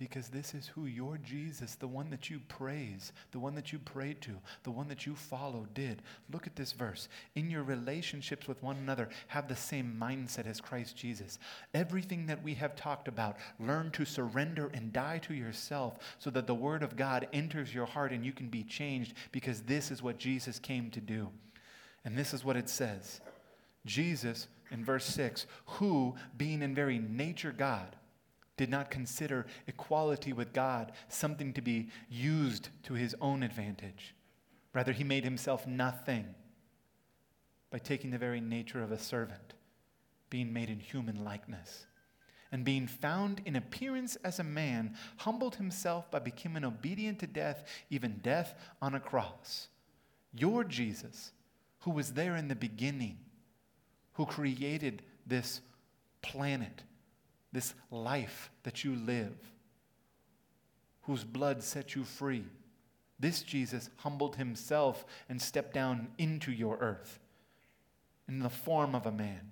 because 0.00 0.28
this 0.28 0.54
is 0.54 0.66
who 0.66 0.86
your 0.86 1.18
Jesus, 1.18 1.74
the 1.74 1.86
one 1.86 2.08
that 2.08 2.30
you 2.30 2.40
praise, 2.48 3.12
the 3.32 3.38
one 3.38 3.54
that 3.54 3.70
you 3.70 3.78
prayed 3.78 4.22
to, 4.22 4.30
the 4.62 4.70
one 4.70 4.88
that 4.88 5.04
you 5.04 5.14
follow, 5.14 5.66
did. 5.74 6.00
Look 6.32 6.46
at 6.46 6.56
this 6.56 6.72
verse. 6.72 7.06
In 7.34 7.50
your 7.50 7.62
relationships 7.62 8.48
with 8.48 8.62
one 8.62 8.78
another, 8.78 9.10
have 9.26 9.46
the 9.46 9.54
same 9.54 9.94
mindset 10.00 10.46
as 10.46 10.58
Christ 10.58 10.96
Jesus. 10.96 11.38
Everything 11.74 12.24
that 12.28 12.42
we 12.42 12.54
have 12.54 12.74
talked 12.76 13.08
about, 13.08 13.36
learn 13.58 13.90
to 13.90 14.06
surrender 14.06 14.70
and 14.72 14.90
die 14.90 15.18
to 15.18 15.34
yourself 15.34 15.98
so 16.18 16.30
that 16.30 16.46
the 16.46 16.54
Word 16.54 16.82
of 16.82 16.96
God 16.96 17.28
enters 17.34 17.74
your 17.74 17.84
heart 17.84 18.10
and 18.10 18.24
you 18.24 18.32
can 18.32 18.48
be 18.48 18.64
changed 18.64 19.12
because 19.32 19.60
this 19.60 19.90
is 19.90 20.02
what 20.02 20.16
Jesus 20.16 20.58
came 20.58 20.90
to 20.92 21.00
do. 21.02 21.28
And 22.06 22.16
this 22.16 22.32
is 22.32 22.42
what 22.42 22.56
it 22.56 22.70
says 22.70 23.20
Jesus, 23.84 24.48
in 24.70 24.82
verse 24.82 25.04
6, 25.04 25.44
who, 25.66 26.14
being 26.38 26.62
in 26.62 26.74
very 26.74 26.98
nature 26.98 27.52
God, 27.52 27.96
did 28.60 28.68
not 28.68 28.90
consider 28.90 29.46
equality 29.66 30.34
with 30.34 30.52
God 30.52 30.92
something 31.08 31.54
to 31.54 31.62
be 31.62 31.88
used 32.10 32.68
to 32.82 32.92
his 32.92 33.16
own 33.18 33.42
advantage. 33.42 34.14
Rather, 34.74 34.92
he 34.92 35.02
made 35.02 35.24
himself 35.24 35.66
nothing 35.66 36.26
by 37.70 37.78
taking 37.78 38.10
the 38.10 38.18
very 38.18 38.38
nature 38.38 38.82
of 38.82 38.92
a 38.92 38.98
servant, 38.98 39.54
being 40.28 40.52
made 40.52 40.68
in 40.68 40.78
human 40.78 41.24
likeness. 41.24 41.86
And 42.52 42.62
being 42.62 42.86
found 42.86 43.40
in 43.46 43.56
appearance 43.56 44.16
as 44.16 44.38
a 44.38 44.44
man, 44.44 44.94
humbled 45.16 45.56
himself 45.56 46.10
by 46.10 46.18
becoming 46.18 46.62
obedient 46.62 47.18
to 47.20 47.26
death, 47.26 47.64
even 47.88 48.20
death 48.22 48.54
on 48.82 48.94
a 48.94 49.00
cross. 49.00 49.68
Your 50.34 50.64
Jesus, 50.64 51.32
who 51.78 51.92
was 51.92 52.12
there 52.12 52.36
in 52.36 52.48
the 52.48 52.54
beginning, 52.54 53.20
who 54.12 54.26
created 54.26 55.00
this 55.26 55.62
planet, 56.20 56.82
this 57.52 57.74
life 57.90 58.50
that 58.62 58.84
you 58.84 58.94
live, 58.94 59.36
whose 61.02 61.24
blood 61.24 61.62
set 61.62 61.94
you 61.94 62.04
free. 62.04 62.44
This 63.18 63.42
Jesus 63.42 63.90
humbled 63.96 64.36
himself 64.36 65.04
and 65.28 65.40
stepped 65.40 65.74
down 65.74 66.08
into 66.18 66.52
your 66.52 66.78
earth 66.78 67.18
in 68.28 68.38
the 68.38 68.48
form 68.48 68.94
of 68.94 69.06
a 69.06 69.12
man, 69.12 69.50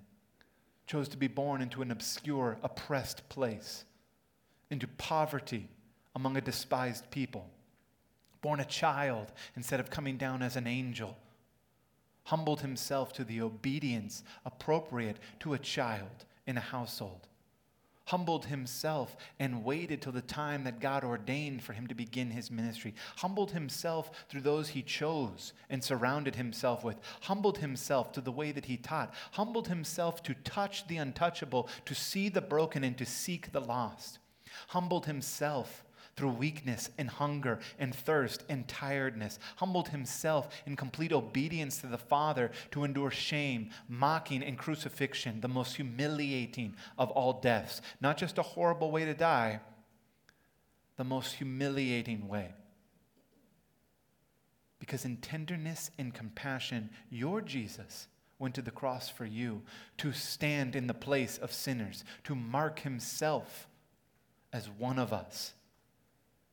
chose 0.87 1.09
to 1.09 1.17
be 1.17 1.27
born 1.27 1.61
into 1.61 1.81
an 1.81 1.91
obscure, 1.91 2.57
oppressed 2.63 3.27
place, 3.29 3.83
into 4.69 4.87
poverty 4.87 5.67
among 6.15 6.37
a 6.37 6.41
despised 6.41 7.11
people, 7.11 7.49
born 8.41 8.59
a 8.59 8.65
child 8.65 9.31
instead 9.55 9.79
of 9.79 9.89
coming 9.89 10.17
down 10.17 10.41
as 10.41 10.55
an 10.55 10.65
angel, 10.65 11.17
humbled 12.23 12.61
himself 12.61 13.11
to 13.11 13.23
the 13.23 13.41
obedience 13.41 14.23
appropriate 14.45 15.17
to 15.39 15.53
a 15.53 15.59
child 15.59 16.25
in 16.47 16.57
a 16.57 16.61
household 16.61 17.27
humbled 18.09 18.47
himself 18.47 19.15
and 19.39 19.63
waited 19.63 20.01
till 20.01 20.11
the 20.11 20.21
time 20.21 20.63
that 20.63 20.79
God 20.79 21.03
ordained 21.03 21.61
for 21.61 21.73
him 21.73 21.85
to 21.85 21.93
begin 21.93 22.31
his 22.31 22.49
ministry, 22.49 22.95
humbled 23.17 23.51
himself 23.51 24.09
through 24.27 24.41
those 24.41 24.69
he 24.69 24.81
chose 24.81 25.53
and 25.69 25.83
surrounded 25.83 26.35
himself 26.35 26.83
with, 26.83 26.97
humbled 27.21 27.59
himself 27.59 28.11
to 28.13 28.21
the 28.21 28.31
way 28.31 28.51
that 28.51 28.65
he 28.65 28.77
taught, 28.77 29.13
humbled 29.33 29.67
himself 29.67 30.23
to 30.23 30.33
touch 30.43 30.87
the 30.87 30.97
untouchable, 30.97 31.69
to 31.85 31.93
see 31.93 32.29
the 32.29 32.41
broken, 32.41 32.83
and 32.83 32.97
to 32.97 33.05
seek 33.05 33.51
the 33.51 33.61
lost, 33.61 34.17
humbled 34.69 35.05
himself 35.05 35.83
through 36.15 36.31
weakness 36.31 36.89
and 36.97 37.09
hunger 37.09 37.59
and 37.77 37.93
thirst 37.93 38.43
and 38.49 38.67
tiredness, 38.67 39.39
humbled 39.57 39.89
himself 39.89 40.49
in 40.65 40.75
complete 40.75 41.13
obedience 41.13 41.79
to 41.79 41.87
the 41.87 41.97
Father 41.97 42.51
to 42.71 42.83
endure 42.83 43.11
shame, 43.11 43.69
mocking, 43.87 44.43
and 44.43 44.57
crucifixion, 44.57 45.41
the 45.41 45.47
most 45.47 45.75
humiliating 45.75 46.75
of 46.97 47.09
all 47.11 47.33
deaths. 47.39 47.81
Not 48.01 48.17
just 48.17 48.37
a 48.37 48.43
horrible 48.43 48.91
way 48.91 49.05
to 49.05 49.13
die, 49.13 49.61
the 50.97 51.03
most 51.03 51.35
humiliating 51.35 52.27
way. 52.27 52.53
Because 54.79 55.05
in 55.05 55.17
tenderness 55.17 55.91
and 55.97 56.13
compassion, 56.13 56.89
your 57.09 57.41
Jesus 57.41 58.07
went 58.39 58.55
to 58.55 58.61
the 58.61 58.71
cross 58.71 59.09
for 59.09 59.25
you 59.25 59.61
to 59.97 60.13
stand 60.13 60.75
in 60.75 60.87
the 60.87 60.93
place 60.93 61.37
of 61.37 61.51
sinners, 61.51 62.03
to 62.23 62.33
mark 62.35 62.79
himself 62.79 63.67
as 64.51 64.69
one 64.69 64.97
of 64.97 65.13
us 65.13 65.53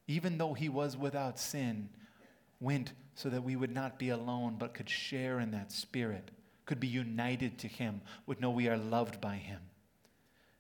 even 0.07 0.39
though 0.39 0.55
he 0.55 0.69
was 0.69 0.97
without 0.97 1.39
sin, 1.39 1.89
went 2.61 2.93
so 3.15 3.29
that 3.29 3.45
we 3.45 3.57
would 3.57 3.75
not 3.75 3.99
be 3.99 4.11
alone, 4.11 4.57
but 4.59 4.75
could 4.75 4.89
share 4.89 5.41
in 5.41 5.51
that 5.51 5.73
spirit, 5.73 6.31
could 6.65 6.81
be 6.81 6.87
united 6.87 7.59
to 7.59 7.69
him, 7.69 8.01
would 8.27 8.41
know 8.41 8.51
we 8.51 8.69
are 8.69 8.77
loved 8.77 9.21
by 9.21 9.37
him. 9.37 9.61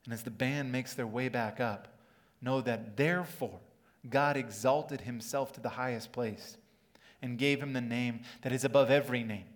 And 0.04 0.14
as 0.14 0.22
the 0.22 0.30
band 0.30 0.72
makes 0.72 0.94
their 0.94 1.06
way 1.06 1.28
back 1.28 1.60
up, 1.60 1.88
know 2.40 2.60
that 2.60 2.96
therefore 2.96 3.60
God 4.08 4.36
exalted 4.36 5.02
himself 5.02 5.52
to 5.54 5.60
the 5.60 5.70
highest 5.70 6.12
place 6.12 6.56
and 7.22 7.38
gave 7.38 7.62
him 7.62 7.72
the 7.72 7.80
name 7.80 8.20
that 8.42 8.52
is 8.52 8.64
above 8.64 8.90
every 8.90 9.22
name. 9.22 9.46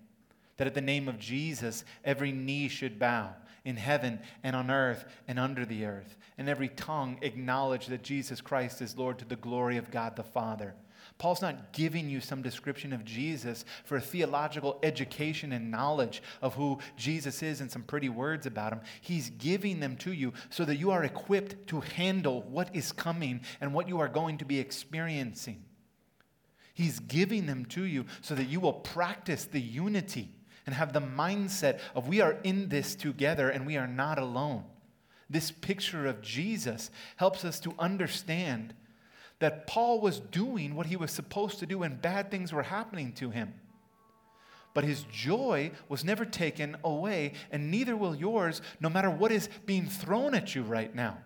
That 0.56 0.66
at 0.66 0.74
the 0.74 0.80
name 0.80 1.08
of 1.08 1.18
Jesus, 1.18 1.84
every 2.04 2.32
knee 2.32 2.68
should 2.68 2.98
bow 2.98 3.34
in 3.64 3.76
heaven 3.76 4.20
and 4.42 4.56
on 4.56 4.70
earth 4.70 5.04
and 5.28 5.38
under 5.38 5.64
the 5.64 5.84
earth, 5.84 6.16
and 6.38 6.48
every 6.48 6.68
tongue 6.68 7.18
acknowledge 7.22 7.86
that 7.86 8.02
Jesus 8.02 8.40
Christ 8.40 8.80
is 8.80 8.96
Lord 8.96 9.18
to 9.18 9.24
the 9.24 9.36
glory 9.36 9.76
of 9.76 9.90
God 9.90 10.16
the 10.16 10.22
Father. 10.22 10.74
Paul's 11.18 11.42
not 11.42 11.72
giving 11.72 12.08
you 12.08 12.20
some 12.20 12.40
description 12.40 12.94
of 12.94 13.04
Jesus 13.04 13.66
for 13.84 13.96
a 13.96 14.00
theological 14.00 14.78
education 14.82 15.52
and 15.52 15.70
knowledge 15.70 16.22
of 16.40 16.54
who 16.54 16.78
Jesus 16.96 17.42
is 17.42 17.60
and 17.60 17.70
some 17.70 17.82
pretty 17.82 18.08
words 18.08 18.46
about 18.46 18.72
him. 18.72 18.80
He's 19.02 19.28
giving 19.30 19.80
them 19.80 19.96
to 19.98 20.12
you 20.12 20.32
so 20.48 20.64
that 20.64 20.76
you 20.76 20.90
are 20.90 21.04
equipped 21.04 21.66
to 21.68 21.80
handle 21.80 22.42
what 22.42 22.74
is 22.74 22.92
coming 22.92 23.42
and 23.60 23.74
what 23.74 23.86
you 23.86 24.00
are 24.00 24.08
going 24.08 24.38
to 24.38 24.46
be 24.46 24.58
experiencing. 24.58 25.62
He's 26.72 27.00
giving 27.00 27.44
them 27.44 27.66
to 27.66 27.84
you 27.84 28.06
so 28.22 28.34
that 28.34 28.48
you 28.48 28.60
will 28.60 28.72
practice 28.72 29.44
the 29.44 29.60
unity 29.60 30.30
and 30.70 30.76
have 30.76 30.92
the 30.92 31.00
mindset 31.00 31.80
of 31.96 32.06
we 32.06 32.20
are 32.20 32.36
in 32.44 32.68
this 32.68 32.94
together 32.94 33.50
and 33.50 33.66
we 33.66 33.76
are 33.76 33.88
not 33.88 34.20
alone. 34.20 34.62
This 35.28 35.50
picture 35.50 36.06
of 36.06 36.22
Jesus 36.22 36.92
helps 37.16 37.44
us 37.44 37.58
to 37.60 37.74
understand 37.76 38.72
that 39.40 39.66
Paul 39.66 40.00
was 40.00 40.20
doing 40.20 40.76
what 40.76 40.86
he 40.86 40.94
was 40.94 41.10
supposed 41.10 41.58
to 41.58 41.66
do 41.66 41.82
and 41.82 42.00
bad 42.00 42.30
things 42.30 42.52
were 42.52 42.62
happening 42.62 43.12
to 43.14 43.30
him. 43.30 43.52
But 44.74 44.84
his 44.84 45.02
joy 45.10 45.72
was 45.88 46.04
never 46.04 46.24
taken 46.24 46.76
away, 46.84 47.32
and 47.50 47.72
neither 47.72 47.96
will 47.96 48.14
yours, 48.14 48.62
no 48.78 48.88
matter 48.88 49.10
what 49.10 49.32
is 49.32 49.48
being 49.66 49.86
thrown 49.86 50.36
at 50.36 50.54
you 50.54 50.62
right 50.62 50.94
now. 50.94 51.18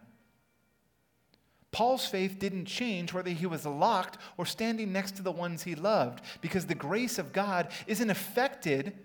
Paul's 1.70 2.06
faith 2.06 2.38
didn't 2.38 2.64
change 2.64 3.12
whether 3.12 3.28
he 3.28 3.44
was 3.44 3.66
locked 3.66 4.16
or 4.38 4.46
standing 4.46 4.90
next 4.90 5.16
to 5.16 5.22
the 5.22 5.32
ones 5.32 5.64
he 5.64 5.74
loved 5.74 6.24
because 6.40 6.64
the 6.64 6.74
grace 6.74 7.18
of 7.18 7.34
God 7.34 7.68
isn't 7.86 8.08
affected 8.08 8.96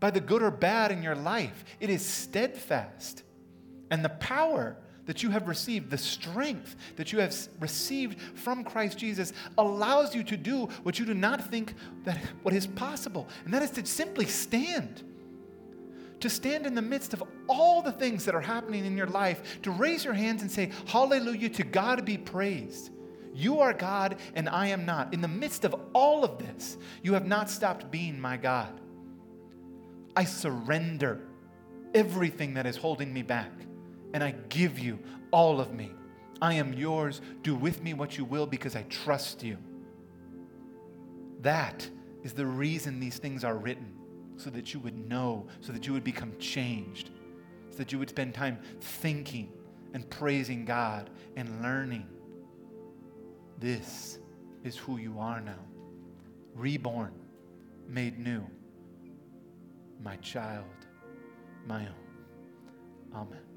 by 0.00 0.10
the 0.10 0.20
good 0.20 0.42
or 0.42 0.50
bad 0.50 0.90
in 0.90 1.02
your 1.02 1.14
life. 1.14 1.64
It 1.80 1.90
is 1.90 2.04
steadfast. 2.04 3.22
And 3.90 4.04
the 4.04 4.10
power 4.10 4.76
that 5.06 5.22
you 5.22 5.30
have 5.30 5.48
received, 5.48 5.90
the 5.90 5.98
strength 5.98 6.76
that 6.96 7.12
you 7.12 7.18
have 7.18 7.34
received 7.60 8.20
from 8.38 8.62
Christ 8.62 8.98
Jesus 8.98 9.32
allows 9.56 10.14
you 10.14 10.22
to 10.24 10.36
do 10.36 10.66
what 10.82 10.98
you 10.98 11.06
do 11.06 11.14
not 11.14 11.50
think 11.50 11.74
that 12.04 12.18
what 12.42 12.52
is 12.52 12.66
possible. 12.66 13.26
And 13.44 13.54
that 13.54 13.62
is 13.62 13.70
to 13.72 13.86
simply 13.86 14.26
stand. 14.26 15.02
To 16.20 16.28
stand 16.28 16.66
in 16.66 16.74
the 16.74 16.82
midst 16.82 17.14
of 17.14 17.22
all 17.48 17.80
the 17.80 17.92
things 17.92 18.26
that 18.26 18.34
are 18.34 18.40
happening 18.40 18.84
in 18.84 18.98
your 18.98 19.06
life, 19.06 19.62
to 19.62 19.70
raise 19.70 20.04
your 20.04 20.14
hands 20.14 20.42
and 20.42 20.50
say, 20.50 20.72
Hallelujah, 20.86 21.48
to 21.50 21.64
God 21.64 22.04
be 22.04 22.18
praised. 22.18 22.90
You 23.34 23.60
are 23.60 23.72
God 23.72 24.16
and 24.34 24.46
I 24.48 24.66
am 24.66 24.84
not. 24.84 25.14
In 25.14 25.22
the 25.22 25.28
midst 25.28 25.64
of 25.64 25.74
all 25.94 26.22
of 26.22 26.38
this, 26.38 26.76
you 27.02 27.14
have 27.14 27.26
not 27.26 27.48
stopped 27.48 27.90
being 27.90 28.20
my 28.20 28.36
God. 28.36 28.78
I 30.18 30.24
surrender 30.24 31.20
everything 31.94 32.54
that 32.54 32.66
is 32.66 32.76
holding 32.76 33.12
me 33.12 33.22
back, 33.22 33.52
and 34.12 34.24
I 34.24 34.32
give 34.48 34.76
you 34.76 34.98
all 35.30 35.60
of 35.60 35.72
me. 35.72 35.92
I 36.42 36.54
am 36.54 36.72
yours. 36.72 37.20
Do 37.42 37.54
with 37.54 37.84
me 37.84 37.94
what 37.94 38.18
you 38.18 38.24
will 38.24 38.44
because 38.44 38.74
I 38.74 38.82
trust 38.82 39.44
you. 39.44 39.58
That 41.42 41.88
is 42.24 42.32
the 42.32 42.46
reason 42.46 42.98
these 42.98 43.18
things 43.18 43.44
are 43.44 43.56
written, 43.56 43.94
so 44.36 44.50
that 44.50 44.74
you 44.74 44.80
would 44.80 45.08
know, 45.08 45.46
so 45.60 45.72
that 45.72 45.86
you 45.86 45.92
would 45.92 46.02
become 46.02 46.36
changed, 46.40 47.10
so 47.70 47.76
that 47.76 47.92
you 47.92 48.00
would 48.00 48.10
spend 48.10 48.34
time 48.34 48.58
thinking 48.80 49.52
and 49.94 50.10
praising 50.10 50.64
God 50.64 51.10
and 51.36 51.62
learning. 51.62 52.08
This 53.60 54.18
is 54.64 54.76
who 54.76 54.96
you 54.96 55.20
are 55.20 55.40
now. 55.40 55.64
reborn, 56.56 57.12
made 57.86 58.18
new, 58.18 58.44
my 60.02 60.16
child, 60.16 60.64
my 61.66 61.80
own. 61.82 61.94
Amen. 63.14 63.47